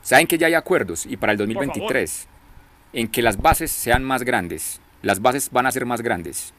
Saben 0.03 0.27
que 0.27 0.39
ya 0.39 0.47
hay 0.49 0.55
acuerdos 0.55 1.07
y 1.07 1.17
para 1.17 1.33
el 1.33 1.39
2023 1.39 2.29
en 2.93 3.09
que 3.09 3.23
las 3.23 3.39
bases 3.41 3.71
sean 3.73 4.05
más 4.05 4.23
grandes, 4.23 4.81
las 5.03 5.21
bases 5.21 5.51
van 5.51 5.67
a 5.67 5.73
ser 5.73 5.87
más 5.87 6.03
grandes. 6.03 6.53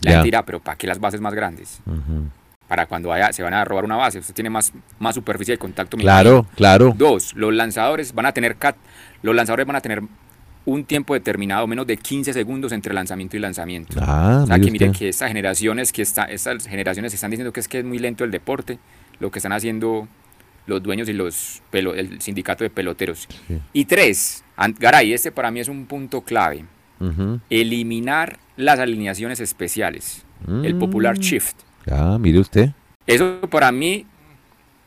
La 0.00 0.12
gente 0.12 0.24
dirá, 0.26 0.44
pero 0.44 0.60
¿para 0.60 0.76
qué 0.76 0.86
las 0.86 1.00
bases 1.00 1.20
más 1.20 1.34
grandes? 1.34 1.80
Para 2.68 2.86
cuando 2.86 3.08
vaya, 3.08 3.32
se 3.32 3.42
van 3.42 3.54
a 3.54 3.64
robar 3.64 3.84
una 3.86 3.96
base, 3.96 4.18
usted 4.18 4.34
tiene 4.34 4.50
más, 4.50 4.72
más 4.98 5.14
superficie 5.14 5.54
de 5.54 5.58
contacto. 5.58 5.96
Claro, 5.96 6.46
claro. 6.54 6.94
Dos, 6.96 7.34
los 7.34 7.52
lanzadores 7.54 8.14
van 8.14 8.26
a 8.26 8.32
tener 8.32 8.56
cat, 8.56 8.76
los 9.22 9.34
lanzadores 9.34 9.66
van 9.66 9.76
a 9.76 9.80
tener 9.80 10.02
un 10.66 10.84
tiempo 10.84 11.14
determinado, 11.14 11.66
menos 11.66 11.86
de 11.86 11.96
15 11.96 12.34
segundos 12.34 12.72
entre 12.72 12.92
lanzamiento 12.92 13.38
y 13.38 13.40
lanzamiento. 13.40 13.98
Ah, 14.02 14.40
o 14.44 14.46
sea, 14.46 14.58
que 14.58 14.70
mire 14.70 14.92
que 14.92 15.08
estas 15.08 15.28
generaciones 15.28 15.92
que 15.92 16.02
está, 16.02 16.24
estas 16.24 16.66
generaciones 16.66 17.14
están 17.14 17.30
diciendo 17.30 17.54
que 17.54 17.60
es 17.60 17.68
que 17.68 17.78
es 17.78 17.84
muy 17.86 17.98
lento 17.98 18.22
el 18.24 18.30
deporte, 18.30 18.78
lo 19.18 19.30
que 19.30 19.38
están 19.38 19.52
haciendo 19.52 20.06
los 20.66 20.82
dueños 20.82 21.08
y 21.08 21.14
los 21.14 21.62
pelo- 21.72 21.94
el 21.94 22.20
sindicato 22.20 22.64
de 22.64 22.68
peloteros. 22.68 23.26
Y 23.72 23.86
tres, 23.86 24.44
Garay, 24.78 25.14
este 25.14 25.32
para 25.32 25.50
mí 25.50 25.60
es 25.60 25.68
un 25.68 25.86
punto 25.86 26.20
clave. 26.20 26.66
Eliminar 27.48 28.38
las 28.56 28.78
alineaciones 28.78 29.40
especiales, 29.40 30.24
el 30.46 30.74
Mm. 30.74 30.78
popular 30.78 31.16
shift. 31.18 31.56
Ah, 31.90 32.16
mire 32.18 32.38
usted. 32.40 32.70
Eso 33.06 33.40
para 33.50 33.72
mí 33.72 34.06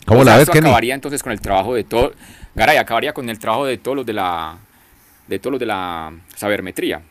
¿Cómo 0.05 0.21
o 0.21 0.23
la 0.23 0.31
sea, 0.31 0.37
ves, 0.37 0.41
esto 0.43 0.53
Kenny? 0.53 0.67
acabaría 0.67 0.95
entonces 0.95 1.21
con 1.23 1.31
el 1.31 1.41
trabajo 1.41 1.73
de 1.75 1.83
todo. 1.83 2.13
Garay 2.55 2.77
acabaría 2.77 3.13
con 3.13 3.29
el 3.29 3.37
trabajo 3.39 3.65
de 3.65 3.77
todos 3.77 3.97
los 3.97 4.05
de 4.05 4.13
la 4.13 4.57
de 5.27 5.39
todos 5.39 5.51
los 5.53 5.59
de 5.59 5.65
la 5.67 6.11
sabermetría. 6.35 7.01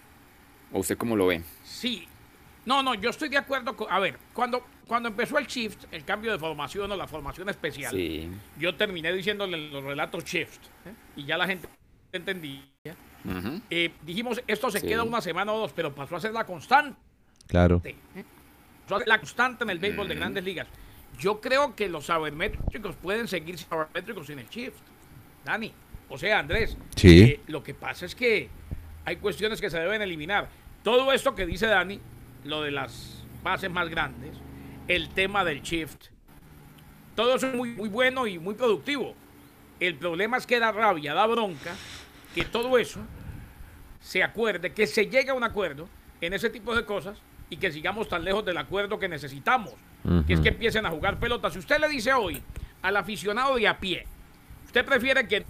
¿O 0.72 0.80
usted 0.80 0.96
cómo 0.98 1.16
lo 1.16 1.26
ve? 1.26 1.42
Sí. 1.64 2.06
No, 2.66 2.82
no, 2.82 2.94
yo 2.94 3.10
estoy 3.10 3.28
de 3.30 3.38
acuerdo 3.38 3.74
con... 3.74 3.90
A 3.90 3.98
ver, 3.98 4.18
cuando, 4.34 4.64
cuando 4.86 5.08
empezó 5.08 5.38
el 5.38 5.46
shift, 5.46 5.84
el 5.90 6.04
cambio 6.04 6.30
de 6.30 6.38
formación 6.38 6.92
o 6.92 6.96
la 6.96 7.06
formación 7.06 7.48
especial, 7.48 7.90
Sí. 7.90 8.28
yo 8.58 8.74
terminé 8.74 9.12
diciéndole 9.12 9.70
los 9.70 9.82
relatos 9.82 10.24
shift 10.24 10.60
¿eh? 10.84 10.92
y 11.16 11.24
ya 11.24 11.38
la 11.38 11.46
gente 11.46 11.68
entendía. 12.12 12.60
Eh, 13.70 13.92
dijimos, 14.02 14.42
esto 14.46 14.70
se 14.70 14.80
Sí. 14.80 14.86
queda 14.86 15.02
una 15.02 15.20
semana 15.22 15.52
o 15.52 15.58
dos, 15.60 15.72
pero 15.72 15.94
pasó 15.94 16.16
a 16.16 16.20
ser 16.20 16.32
la 16.32 16.44
constante. 16.44 16.96
Claro. 17.46 17.80
¿eh? 17.84 17.96
La 19.06 19.18
constante 19.18 19.64
en 19.64 19.70
el 19.70 19.78
béisbol 19.78 20.08
de 20.08 20.14
grandes 20.14 20.44
ligas. 20.44 20.66
Yo 21.18 21.40
creo 21.40 21.74
que 21.74 21.88
los 21.88 22.06
sabermétricos 22.06 22.96
pueden 22.96 23.28
seguir 23.28 23.58
sabermétricos 23.58 24.26
sin 24.26 24.38
el 24.38 24.48
shift. 24.48 24.78
Dani, 25.44 25.72
o 26.08 26.18
sea, 26.18 26.38
Andrés. 26.38 26.76
Sí. 26.96 27.22
eh, 27.22 27.40
lo 27.46 27.62
que 27.62 27.74
pasa 27.74 28.06
es 28.06 28.14
que 28.14 28.48
hay 29.04 29.16
cuestiones 29.16 29.60
que 29.60 29.70
se 29.70 29.78
deben 29.78 30.02
eliminar. 30.02 30.48
Todo 30.82 31.12
esto 31.12 31.34
que 31.34 31.46
dice 31.46 31.66
Dani, 31.66 32.00
lo 32.44 32.62
de 32.62 32.70
las 32.70 33.24
bases 33.42 33.70
más 33.70 33.88
grandes, 33.88 34.36
el 34.88 35.10
tema 35.10 35.44
del 35.44 35.62
shift, 35.62 36.06
todo 37.14 37.36
eso 37.36 37.48
es 37.48 37.54
muy, 37.54 37.70
muy 37.70 37.88
bueno 37.88 38.26
y 38.26 38.38
muy 38.38 38.54
productivo. 38.54 39.14
El 39.78 39.96
problema 39.96 40.36
es 40.36 40.46
que 40.46 40.58
da 40.58 40.72
rabia, 40.72 41.14
da 41.14 41.26
bronca, 41.26 41.74
que 42.34 42.44
todo 42.44 42.78
eso 42.78 43.00
se 44.00 44.22
acuerde, 44.22 44.72
que 44.72 44.86
se 44.86 45.06
llegue 45.06 45.30
a 45.30 45.34
un 45.34 45.44
acuerdo 45.44 45.88
en 46.20 46.32
ese 46.32 46.50
tipo 46.50 46.74
de 46.74 46.84
cosas 46.84 47.18
y 47.50 47.56
que 47.56 47.70
sigamos 47.70 48.08
tan 48.08 48.24
lejos 48.24 48.44
del 48.44 48.56
acuerdo 48.56 48.98
que 48.98 49.08
necesitamos, 49.08 49.74
que 50.26 50.32
es 50.32 50.40
que 50.40 50.48
empiecen 50.48 50.86
a 50.86 50.90
jugar 50.90 51.18
pelota. 51.18 51.50
Si 51.50 51.58
usted 51.58 51.78
le 51.78 51.88
dice 51.88 52.12
hoy 52.12 52.40
al 52.80 52.96
aficionado 52.96 53.56
de 53.56 53.68
a 53.68 53.78
pie, 53.78 54.06
usted 54.64 54.84
prefiere 54.84 55.28
que 55.28 55.44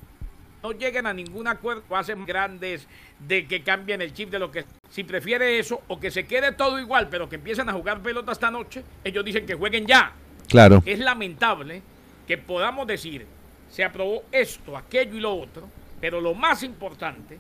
no 0.62 0.72
lleguen 0.72 1.06
a 1.06 1.12
ningún 1.12 1.46
acuerdo, 1.46 1.82
hacen 1.94 2.24
grandes, 2.26 2.86
de 3.26 3.46
que 3.46 3.62
cambien 3.62 4.02
el 4.02 4.12
chip 4.12 4.30
de 4.30 4.38
lo 4.38 4.50
que... 4.50 4.64
Si 4.90 5.04
prefiere 5.04 5.58
eso, 5.58 5.82
o 5.88 6.00
que 6.00 6.10
se 6.10 6.26
quede 6.26 6.52
todo 6.52 6.78
igual, 6.78 7.08
pero 7.08 7.28
que 7.28 7.36
empiecen 7.36 7.68
a 7.68 7.72
jugar 7.72 8.00
pelota 8.00 8.32
esta 8.32 8.50
noche, 8.50 8.82
ellos 9.04 9.24
dicen 9.24 9.46
que 9.46 9.54
jueguen 9.54 9.86
ya. 9.86 10.12
Claro. 10.48 10.82
Es 10.84 10.98
lamentable 10.98 11.82
que 12.26 12.36
podamos 12.38 12.86
decir, 12.86 13.26
se 13.70 13.84
aprobó 13.84 14.24
esto, 14.32 14.76
aquello 14.76 15.16
y 15.16 15.20
lo 15.20 15.34
otro, 15.34 15.68
pero 16.00 16.20
lo 16.20 16.34
más 16.34 16.62
importante, 16.62 17.38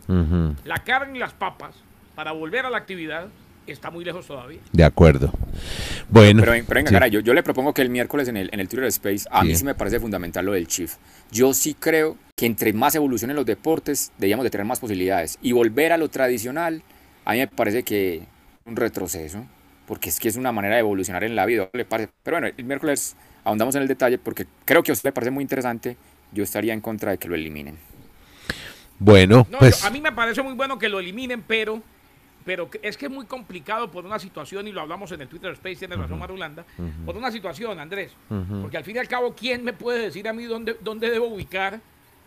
la 0.64 0.78
carne 0.84 1.16
y 1.16 1.20
las 1.20 1.32
papas, 1.32 1.74
para 2.14 2.32
volver 2.32 2.66
a 2.66 2.70
la 2.70 2.78
actividad, 2.78 3.28
está 3.72 3.90
muy 3.90 4.04
lejos 4.04 4.26
todavía. 4.26 4.58
De 4.72 4.84
acuerdo. 4.84 5.32
Bueno. 6.08 6.42
Pero, 6.42 6.52
pero 6.66 6.74
venga, 6.78 6.88
sí. 6.88 6.94
caray, 6.94 7.10
yo, 7.10 7.20
yo 7.20 7.34
le 7.34 7.42
propongo 7.42 7.72
que 7.74 7.82
el 7.82 7.90
miércoles 7.90 8.28
en 8.28 8.36
el, 8.36 8.50
en 8.52 8.60
el 8.60 8.68
Twitter 8.68 8.86
Space, 8.88 9.26
a 9.30 9.42
mí 9.44 9.50
Sí. 9.50 9.56
sí 9.56 9.64
me 9.64 9.74
parece 9.74 10.00
fundamental 10.00 10.44
lo 10.44 10.52
del 10.52 10.66
Chief. 10.66 10.94
Yo 11.30 11.52
sí 11.54 11.74
creo 11.74 12.16
que 12.36 12.46
entre 12.46 12.72
más 12.72 12.94
evolucionen 12.94 13.36
los 13.36 13.46
deportes, 13.46 14.12
debíamos 14.18 14.44
de 14.44 14.50
tener 14.50 14.66
más 14.66 14.80
posibilidades. 14.80 15.38
Y 15.42 15.52
volver 15.52 15.92
a 15.92 15.98
lo 15.98 16.08
tradicional, 16.08 16.82
a 17.24 17.32
mí 17.32 17.38
me 17.38 17.46
parece 17.48 17.82
que 17.82 18.22
un 18.64 18.76
retroceso, 18.76 19.44
porque 19.86 20.08
es 20.08 20.18
que 20.20 20.28
es 20.28 20.36
una 20.36 20.52
manera 20.52 20.74
de 20.76 20.80
evolucionar 20.80 21.24
en 21.24 21.34
la 21.36 21.46
vida. 21.46 21.68
¿le 21.72 21.84
parece? 21.84 22.10
Pero 22.22 22.38
bueno, 22.38 22.54
el 22.56 22.64
miércoles 22.64 23.16
ahondamos 23.44 23.74
en 23.74 23.82
el 23.82 23.88
detalle, 23.88 24.18
porque 24.18 24.46
creo 24.64 24.82
que 24.82 24.92
a 24.92 24.94
usted 24.94 25.08
le 25.08 25.12
parece 25.12 25.30
muy 25.30 25.42
interesante. 25.42 25.96
Yo 26.32 26.44
estaría 26.44 26.72
en 26.72 26.80
contra 26.80 27.10
de 27.10 27.18
que 27.18 27.28
lo 27.28 27.34
eliminen. 27.34 27.76
Bueno, 28.98 29.46
No, 29.50 29.58
pues 29.58 29.80
yo- 29.80 29.86
a 29.86 29.90
mí 29.90 30.00
me 30.00 30.12
parece 30.12 30.42
muy 30.42 30.52
bueno 30.54 30.78
que 30.78 30.88
lo 30.88 31.00
eliminen, 31.00 31.42
pero, 31.46 31.82
pero 32.44 32.70
que- 32.70 32.80
es 32.82 32.96
que 32.96 33.06
es 33.06 33.12
muy 33.12 33.26
complicado 33.26 33.90
por 33.90 34.04
una 34.04 34.18
situación, 34.18 34.66
y 34.68 34.72
lo 34.72 34.80
hablamos 34.80 35.10
en 35.12 35.20
el 35.20 35.28
Twitter 35.28 35.52
Space, 35.52 35.76
tiene 35.76 35.96
razón 35.96 36.18
Marulanda, 36.18 36.64
por 37.04 37.16
una 37.16 37.30
situación, 37.30 37.78
Andrés. 37.78 38.12
Porque 38.60 38.76
al 38.76 38.84
fin 38.84 38.96
y 38.96 38.98
al 38.98 39.08
cabo, 39.08 39.34
¿quién 39.34 39.64
me 39.64 39.72
puede 39.72 40.00
decir 40.02 40.26
a 40.28 40.32
mí 40.32 40.44
dónde, 40.44 40.76
dónde 40.80 41.10
debo 41.10 41.26
ubicar 41.26 41.80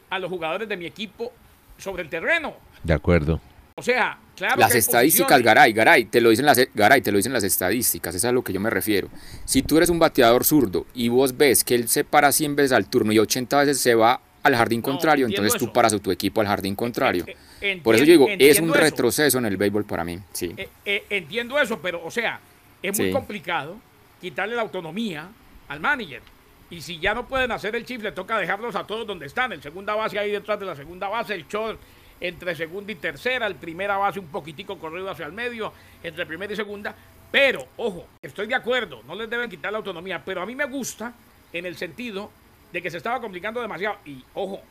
a 0.09 0.19
los 0.19 0.29
jugadores 0.29 0.67
de 0.69 0.77
mi 0.77 0.85
equipo 0.85 1.31
sobre 1.77 2.03
el 2.03 2.09
terreno? 2.09 2.53
de 2.83 2.93
acuerdo. 2.93 3.39
O 3.75 3.81
sea, 3.81 4.19
claro. 4.35 4.59
Las 4.59 4.71
que 4.73 4.77
estadísticas, 4.77 5.25
posiciones. 5.29 5.45
Garay, 5.45 5.73
Garay, 5.73 6.05
te 6.05 6.21
lo 6.21 6.29
dicen 6.29 6.45
las, 6.45 6.59
Garay, 6.75 7.01
te 7.01 7.11
lo 7.11 7.17
dicen 7.17 7.33
las 7.33 7.43
estadísticas, 7.43 8.13
eso 8.13 8.27
es 8.27 8.29
a 8.29 8.31
lo 8.31 8.43
que 8.43 8.53
yo 8.53 8.59
me 8.59 8.69
refiero. 8.69 9.09
Si 9.45 9.63
tú 9.63 9.77
eres 9.77 9.89
un 9.89 9.97
bateador 9.97 10.43
zurdo 10.43 10.85
y 10.93 11.09
vos 11.09 11.35
ves 11.37 11.63
que 11.63 11.73
él 11.73 11.87
se 11.87 12.03
para 12.03 12.31
100 12.31 12.55
veces 12.55 12.71
al 12.73 12.87
turno 12.87 13.11
y 13.13 13.17
80 13.19 13.57
veces 13.57 13.79
se 13.79 13.95
va 13.95 14.21
al 14.43 14.55
jardín 14.55 14.81
No, 14.81 14.83
contrario, 14.91 15.25
entonces 15.25 15.53
tú 15.57 15.65
eso. 15.65 15.73
paras 15.73 15.93
a 15.93 15.97
tu 15.99 16.11
equipo 16.11 16.41
al 16.41 16.47
jardín 16.47 16.75
contrario. 16.75 17.23
Eh, 17.25 17.31
eh, 17.31 17.37
Por 17.83 17.95
eso 17.95 18.03
yo 18.03 18.11
digo, 18.11 18.27
es 18.29 18.59
un 18.59 18.69
eso. 18.69 18.77
retroceso 18.79 19.37
en 19.37 19.45
el 19.45 19.57
béisbol 19.57 19.85
para 19.85 20.03
mí, 20.03 20.19
sí. 20.33 20.53
Eh, 20.57 20.69
eh, 20.85 21.05
entiendo 21.09 21.59
eso, 21.59 21.79
pero, 21.81 22.03
o 22.03 22.11
sea, 22.11 22.39
es 22.81 22.97
muy 22.97 23.07
Sí. 23.07 23.13
complicado 23.13 23.77
quitarle 24.19 24.55
la 24.55 24.61
autonomía 24.63 25.29
al 25.67 25.79
manager. 25.79 26.21
Y 26.69 26.81
si 26.81 26.99
ya 26.99 27.13
no 27.13 27.27
pueden 27.27 27.51
hacer 27.51 27.75
el 27.75 27.85
chip, 27.85 28.01
le 28.01 28.11
toca 28.11 28.37
dejarlos 28.37 28.75
a 28.75 28.85
todos 28.85 29.05
donde 29.05 29.27
están. 29.27 29.51
El 29.53 29.61
segunda 29.61 29.95
base 29.95 30.17
ahí 30.19 30.31
detrás 30.31 30.59
de 30.59 30.65
la 30.65 30.75
segunda 30.75 31.07
base, 31.07 31.33
el 31.35 31.47
short 31.47 31.79
entre 32.19 32.55
segunda 32.55 32.91
y 32.91 32.95
tercera, 32.95 33.47
el 33.47 33.55
primera 33.55 33.97
base 33.97 34.19
un 34.19 34.27
poquitico 34.27 34.77
corrido 34.79 35.09
hacia 35.09 35.25
el 35.25 35.33
medio, 35.33 35.73
entre 36.03 36.25
primera 36.25 36.51
y 36.53 36.55
segunda. 36.55 36.95
Pero, 37.31 37.67
ojo, 37.77 38.07
estoy 38.21 38.47
de 38.47 38.55
acuerdo, 38.55 39.01
no 39.07 39.15
les 39.15 39.29
deben 39.29 39.49
quitar 39.49 39.71
la 39.71 39.79
autonomía, 39.79 40.21
pero 40.23 40.41
a 40.41 40.45
mí 40.45 40.55
me 40.55 40.65
gusta 40.65 41.13
en 41.51 41.65
el 41.65 41.75
sentido 41.75 42.31
de 42.71 42.81
que 42.81 42.89
se 42.89 42.97
estaba 42.97 43.19
complicando 43.19 43.61
demasiado. 43.61 43.97
Y, 44.05 44.23
ojo, 44.33 44.61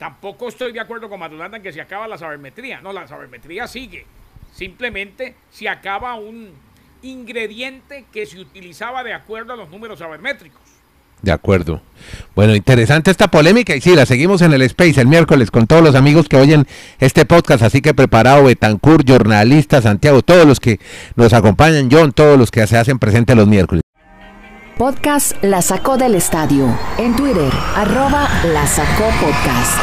tampoco 0.00 0.48
estoy 0.48 0.72
de 0.72 0.80
acuerdo 0.80 1.10
con 1.10 1.20
Madulanda 1.20 1.58
en 1.58 1.62
que 1.62 1.74
se 1.74 1.80
acaba 1.80 2.08
la 2.08 2.16
sabermetría. 2.16 2.80
No, 2.80 2.90
la 2.90 3.06
sabermetría 3.06 3.68
sigue. 3.68 4.06
Simplemente 4.52 5.34
se 5.50 5.68
acaba 5.68 6.14
un 6.14 6.52
ingrediente 7.02 8.06
que 8.10 8.24
se 8.24 8.40
utilizaba 8.40 9.04
de 9.04 9.12
acuerdo 9.12 9.52
a 9.52 9.56
los 9.56 9.68
números 9.68 9.98
sabermétricos. 9.98 10.62
De 11.20 11.30
acuerdo. 11.30 11.82
Bueno, 12.34 12.54
interesante 12.56 13.10
esta 13.10 13.28
polémica 13.28 13.76
y 13.76 13.82
sí, 13.82 13.94
la 13.94 14.06
seguimos 14.06 14.40
en 14.40 14.54
el 14.54 14.62
Space 14.62 14.98
el 14.98 15.06
miércoles 15.06 15.50
con 15.50 15.66
todos 15.66 15.82
los 15.82 15.94
amigos 15.94 16.30
que 16.30 16.36
oyen 16.38 16.66
este 16.98 17.26
podcast, 17.26 17.62
así 17.62 17.82
que 17.82 17.92
preparado 17.92 18.44
Betancourt, 18.44 19.06
jornalista, 19.06 19.82
Santiago, 19.82 20.22
todos 20.22 20.46
los 20.46 20.60
que 20.60 20.80
nos 21.14 21.34
acompañan, 21.34 21.90
John, 21.92 22.12
todos 22.12 22.38
los 22.38 22.50
que 22.50 22.66
se 22.66 22.78
hacen 22.78 22.98
presentes 22.98 23.36
los 23.36 23.46
miércoles. 23.46 23.82
Podcast 24.80 25.36
La 25.44 25.60
Sacó 25.60 25.98
del 25.98 26.14
Estadio. 26.14 26.66
En 26.96 27.14
Twitter, 27.14 27.52
arroba 27.76 28.26
La 28.46 28.66
Sacó 28.66 29.10
Podcast. 29.20 29.78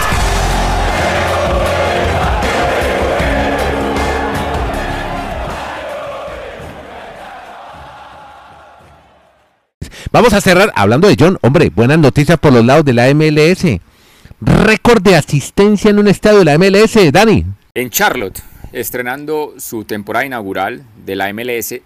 Vamos 10.11 10.33
a 10.33 10.41
cerrar 10.41 10.73
hablando 10.73 11.07
de 11.07 11.15
John, 11.19 11.37
hombre, 11.43 11.69
buenas 11.69 11.99
noticias 11.99 12.39
por 12.39 12.51
los 12.51 12.65
lados 12.65 12.83
de 12.83 12.93
la 12.93 13.13
MLS. 13.13 13.79
Récord 14.41 15.03
de 15.03 15.15
asistencia 15.15 15.91
en 15.91 15.99
un 15.99 16.07
estadio 16.07 16.39
de 16.39 16.45
la 16.45 16.57
MLS, 16.57 17.11
Dani. 17.11 17.45
En 17.75 17.91
Charlotte, 17.91 18.41
estrenando 18.73 19.53
su 19.59 19.83
temporada 19.83 20.25
inaugural 20.25 20.81
de 21.05 21.15
la 21.15 21.31
MLS, 21.33 21.81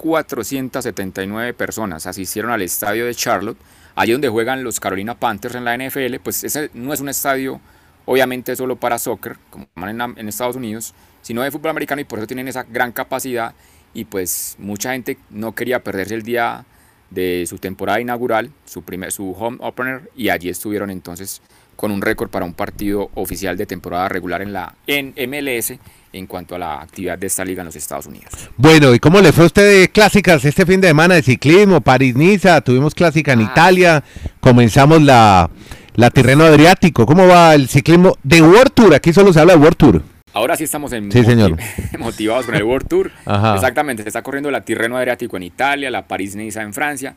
74.479 0.00 1.54
personas 1.54 2.06
asistieron 2.06 2.50
al 2.50 2.62
estadio 2.62 3.06
de 3.06 3.14
Charlotte, 3.14 3.58
allí 3.94 4.12
donde 4.12 4.28
juegan 4.28 4.64
los 4.64 4.80
Carolina 4.80 5.14
Panthers 5.14 5.54
en 5.54 5.64
la 5.64 5.76
NFL. 5.76 6.16
Pues 6.22 6.44
ese 6.44 6.70
no 6.74 6.92
es 6.92 7.00
un 7.00 7.08
estadio, 7.08 7.60
obviamente, 8.06 8.56
solo 8.56 8.76
para 8.76 8.98
soccer, 8.98 9.36
como 9.50 9.66
en 9.76 10.28
Estados 10.28 10.56
Unidos, 10.56 10.94
sino 11.22 11.42
de 11.42 11.50
fútbol 11.50 11.70
americano 11.70 12.00
y 12.00 12.04
por 12.04 12.18
eso 12.18 12.26
tienen 12.26 12.48
esa 12.48 12.62
gran 12.64 12.92
capacidad. 12.92 13.54
Y 13.92 14.04
pues 14.04 14.56
mucha 14.58 14.92
gente 14.92 15.18
no 15.30 15.54
quería 15.54 15.82
perderse 15.82 16.14
el 16.14 16.22
día 16.22 16.64
de 17.10 17.44
su 17.48 17.58
temporada 17.58 18.00
inaugural, 18.00 18.52
su, 18.64 18.82
primer, 18.82 19.10
su 19.10 19.32
home 19.32 19.58
opener, 19.60 20.10
y 20.14 20.28
allí 20.28 20.48
estuvieron 20.48 20.90
entonces 20.90 21.42
con 21.74 21.90
un 21.90 22.02
récord 22.02 22.30
para 22.30 22.44
un 22.44 22.54
partido 22.54 23.10
oficial 23.14 23.56
de 23.56 23.66
temporada 23.66 24.08
regular 24.08 24.42
en 24.42 24.52
la 24.52 24.74
en 24.86 25.14
MLS 25.28 25.78
en 26.12 26.26
cuanto 26.26 26.54
a 26.54 26.58
la 26.58 26.80
actividad 26.80 27.16
de 27.18 27.26
esta 27.28 27.44
liga 27.44 27.62
en 27.62 27.66
los 27.66 27.76
Estados 27.76 28.06
Unidos. 28.06 28.32
Bueno, 28.56 28.92
¿y 28.94 28.98
cómo 28.98 29.20
le 29.20 29.32
fue 29.32 29.44
a 29.44 29.46
usted 29.46 29.80
de 29.80 29.88
clásicas 29.88 30.44
este 30.44 30.66
fin 30.66 30.80
de 30.80 30.88
semana 30.88 31.14
de 31.14 31.22
ciclismo? 31.22 31.80
París-Niza, 31.80 32.60
tuvimos 32.62 32.94
clásica 32.94 33.32
en 33.32 33.40
Ah. 33.40 33.50
Italia, 33.52 34.04
comenzamos 34.40 35.00
la, 35.02 35.48
la 35.94 36.10
Tirreno 36.10 36.44
Adriático. 36.44 37.06
¿Cómo 37.06 37.26
va 37.26 37.54
el 37.54 37.68
ciclismo 37.68 38.16
de 38.22 38.42
World 38.42 38.72
Tour? 38.74 38.94
Aquí 38.94 39.12
solo 39.12 39.32
se 39.32 39.40
habla 39.40 39.52
de 39.54 39.58
World 39.60 39.76
Tour. 39.76 40.02
Ahora 40.32 40.56
sí 40.56 40.64
estamos 40.64 40.92
en 40.92 41.10
Sí, 41.10 41.24
señor. 41.24 41.56
motivados 41.98 42.46
con 42.46 42.54
el 42.54 42.62
World 42.62 42.88
Tour. 42.88 43.10
Ajá. 43.26 43.54
Exactamente, 43.54 44.02
se 44.02 44.08
está 44.08 44.22
corriendo 44.22 44.50
la 44.50 44.60
Tirreno 44.62 44.96
Adriático 44.96 45.36
en 45.36 45.42
Italia, 45.44 45.90
la 45.90 46.06
París-Niza 46.06 46.62
en 46.62 46.72
Francia. 46.72 47.14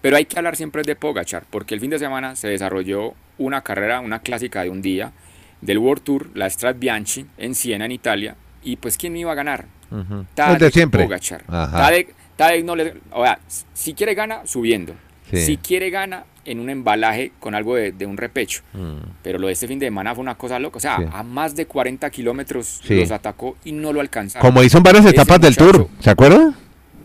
Pero 0.00 0.16
hay 0.16 0.24
que 0.24 0.36
hablar 0.36 0.56
siempre 0.56 0.82
de 0.82 0.96
Pogachar, 0.96 1.44
porque 1.48 1.74
el 1.74 1.80
fin 1.80 1.90
de 1.90 1.98
semana 2.00 2.34
se 2.34 2.48
desarrolló 2.48 3.14
una 3.38 3.60
carrera, 3.62 4.00
una 4.00 4.18
clásica 4.18 4.62
de 4.64 4.70
un 4.70 4.82
día 4.82 5.12
del 5.62 5.78
World 5.78 6.02
Tour, 6.02 6.28
la 6.34 6.50
Strat 6.50 6.78
Bianchi 6.78 7.24
en 7.38 7.54
Siena, 7.54 7.86
en 7.86 7.92
Italia. 7.92 8.36
Y 8.62 8.76
pues, 8.76 8.96
¿quién 8.98 9.16
iba 9.16 9.32
a 9.32 9.34
ganar? 9.34 9.64
El 9.90 10.26
Tadej 10.34 10.58
de 10.58 10.70
siempre. 10.70 11.02
Pogacar. 11.04 11.42
Ajá. 11.48 11.78
Tadej, 11.78 12.08
Tadej 12.36 12.64
no 12.64 12.76
le, 12.76 12.94
o 13.12 13.24
sea, 13.24 13.38
si 13.72 13.94
quiere 13.94 14.14
gana 14.14 14.42
subiendo. 14.46 14.94
Sí. 15.30 15.38
Si 15.40 15.56
quiere 15.56 15.88
gana 15.90 16.24
en 16.44 16.58
un 16.60 16.68
embalaje 16.70 17.32
con 17.40 17.54
algo 17.54 17.76
de, 17.76 17.92
de 17.92 18.04
un 18.04 18.16
repecho. 18.16 18.62
Mm. 18.72 18.96
Pero 19.22 19.38
lo 19.38 19.46
de 19.46 19.52
este 19.54 19.68
fin 19.68 19.78
de 19.78 19.86
semana 19.86 20.14
fue 20.14 20.22
una 20.22 20.34
cosa 20.36 20.58
loca. 20.58 20.76
O 20.76 20.80
sea, 20.80 20.96
Sí. 20.98 21.04
a 21.12 21.22
más 21.22 21.54
de 21.56 21.66
40 21.66 22.10
kilómetros 22.10 22.80
Sí. 22.84 22.96
los 22.98 23.10
atacó 23.10 23.56
y 23.64 23.72
no 23.72 23.92
lo 23.92 24.00
alcanzaron. 24.00 24.46
Como 24.46 24.62
hizo 24.62 24.78
en 24.78 24.82
varias 24.82 25.04
Ese 25.04 25.14
etapas 25.14 25.40
del 25.40 25.56
Tour, 25.56 25.88
¿se 26.00 26.10
acuerda? 26.10 26.52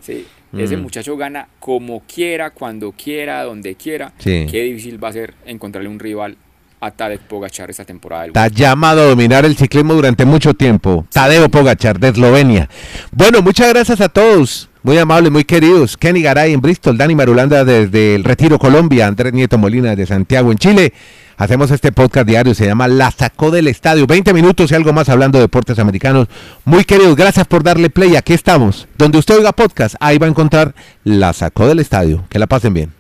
Sí, 0.02 0.26
ese 0.58 0.78
Mm. 0.78 0.82
muchacho 0.82 1.16
gana 1.18 1.48
como 1.60 2.02
quiera, 2.02 2.50
cuando 2.52 2.92
quiera, 2.94 3.44
donde 3.44 3.76
quiera. 3.76 4.14
Sí. 4.18 4.48
Qué 4.50 4.64
difícil 4.64 5.02
va 5.04 5.10
a 5.10 5.14
ser 5.14 5.34
encontrarle 5.46 5.90
un 5.90 6.00
rival 6.00 6.38
a 6.80 6.92
Tadej 6.92 7.20
Pogachar 7.22 7.70
esta 7.70 7.86
temporada. 7.86 8.24
Del 8.24 8.30
Está 8.30 8.48
llamado 8.48 9.02
a 9.02 9.06
dominar 9.06 9.46
el 9.46 9.56
ciclismo 9.56 9.94
durante 9.94 10.26
mucho 10.26 10.54
tiempo. 10.54 11.06
Tadeo 11.12 11.50
Pogachar 11.50 12.00
de 12.00 12.10
Eslovenia. 12.10 12.70
Bueno, 13.12 13.42
muchas 13.42 13.70
gracias 13.70 14.02
a 14.02 14.10
todos. 14.10 14.70
Muy 14.84 14.98
amables, 14.98 15.32
muy 15.32 15.44
queridos. 15.44 15.98
Kenny 15.98 16.22
Garay 16.22 16.54
en 16.54 16.62
Bristol, 16.62 16.98
Dani 16.98 17.16
Marulanda 17.16 17.66
desde 17.66 18.16
el 18.16 18.24
Retiro 18.24 18.58
Colombia, 18.58 19.08
Andrés 19.08 19.34
Nieto 19.34 19.58
Molina 19.58 19.96
de 19.96 20.06
Santiago 20.06 20.52
en 20.52 20.58
Chile. 20.58 20.94
Hacemos 21.36 21.70
este 21.70 21.92
podcast 21.92 22.28
diario, 22.28 22.56
se 22.56 22.66
llama 22.66 22.88
La 22.88 23.12
Sacó 23.12 23.52
del 23.52 23.68
Estadio. 23.68 24.08
20 24.08 24.34
minutos 24.34 24.72
y 24.72 24.76
algo 24.76 24.94
más 24.94 25.10
hablando 25.10 25.38
de 25.38 25.44
deportes 25.44 25.78
americanos. 25.78 26.28
Muy 26.66 26.84
queridos, 26.84 27.16
gracias 27.16 27.46
por 27.46 27.64
darle 27.64 27.90
play. 27.90 28.16
Aquí 28.16 28.34
estamos. 28.34 28.88
Donde 28.98 29.20
usted 29.20 29.36
oiga 29.38 29.52
podcast, 29.52 29.96
ahí 30.00 30.18
va 30.18 30.26
a 30.26 30.30
encontrar 30.30 30.74
La 31.04 31.34
Sacó 31.34 31.68
del 31.68 31.80
Estadio. 31.80 32.26
Que 32.30 32.40
la 32.40 32.48
pasen 32.48 32.74
bien. 32.74 32.97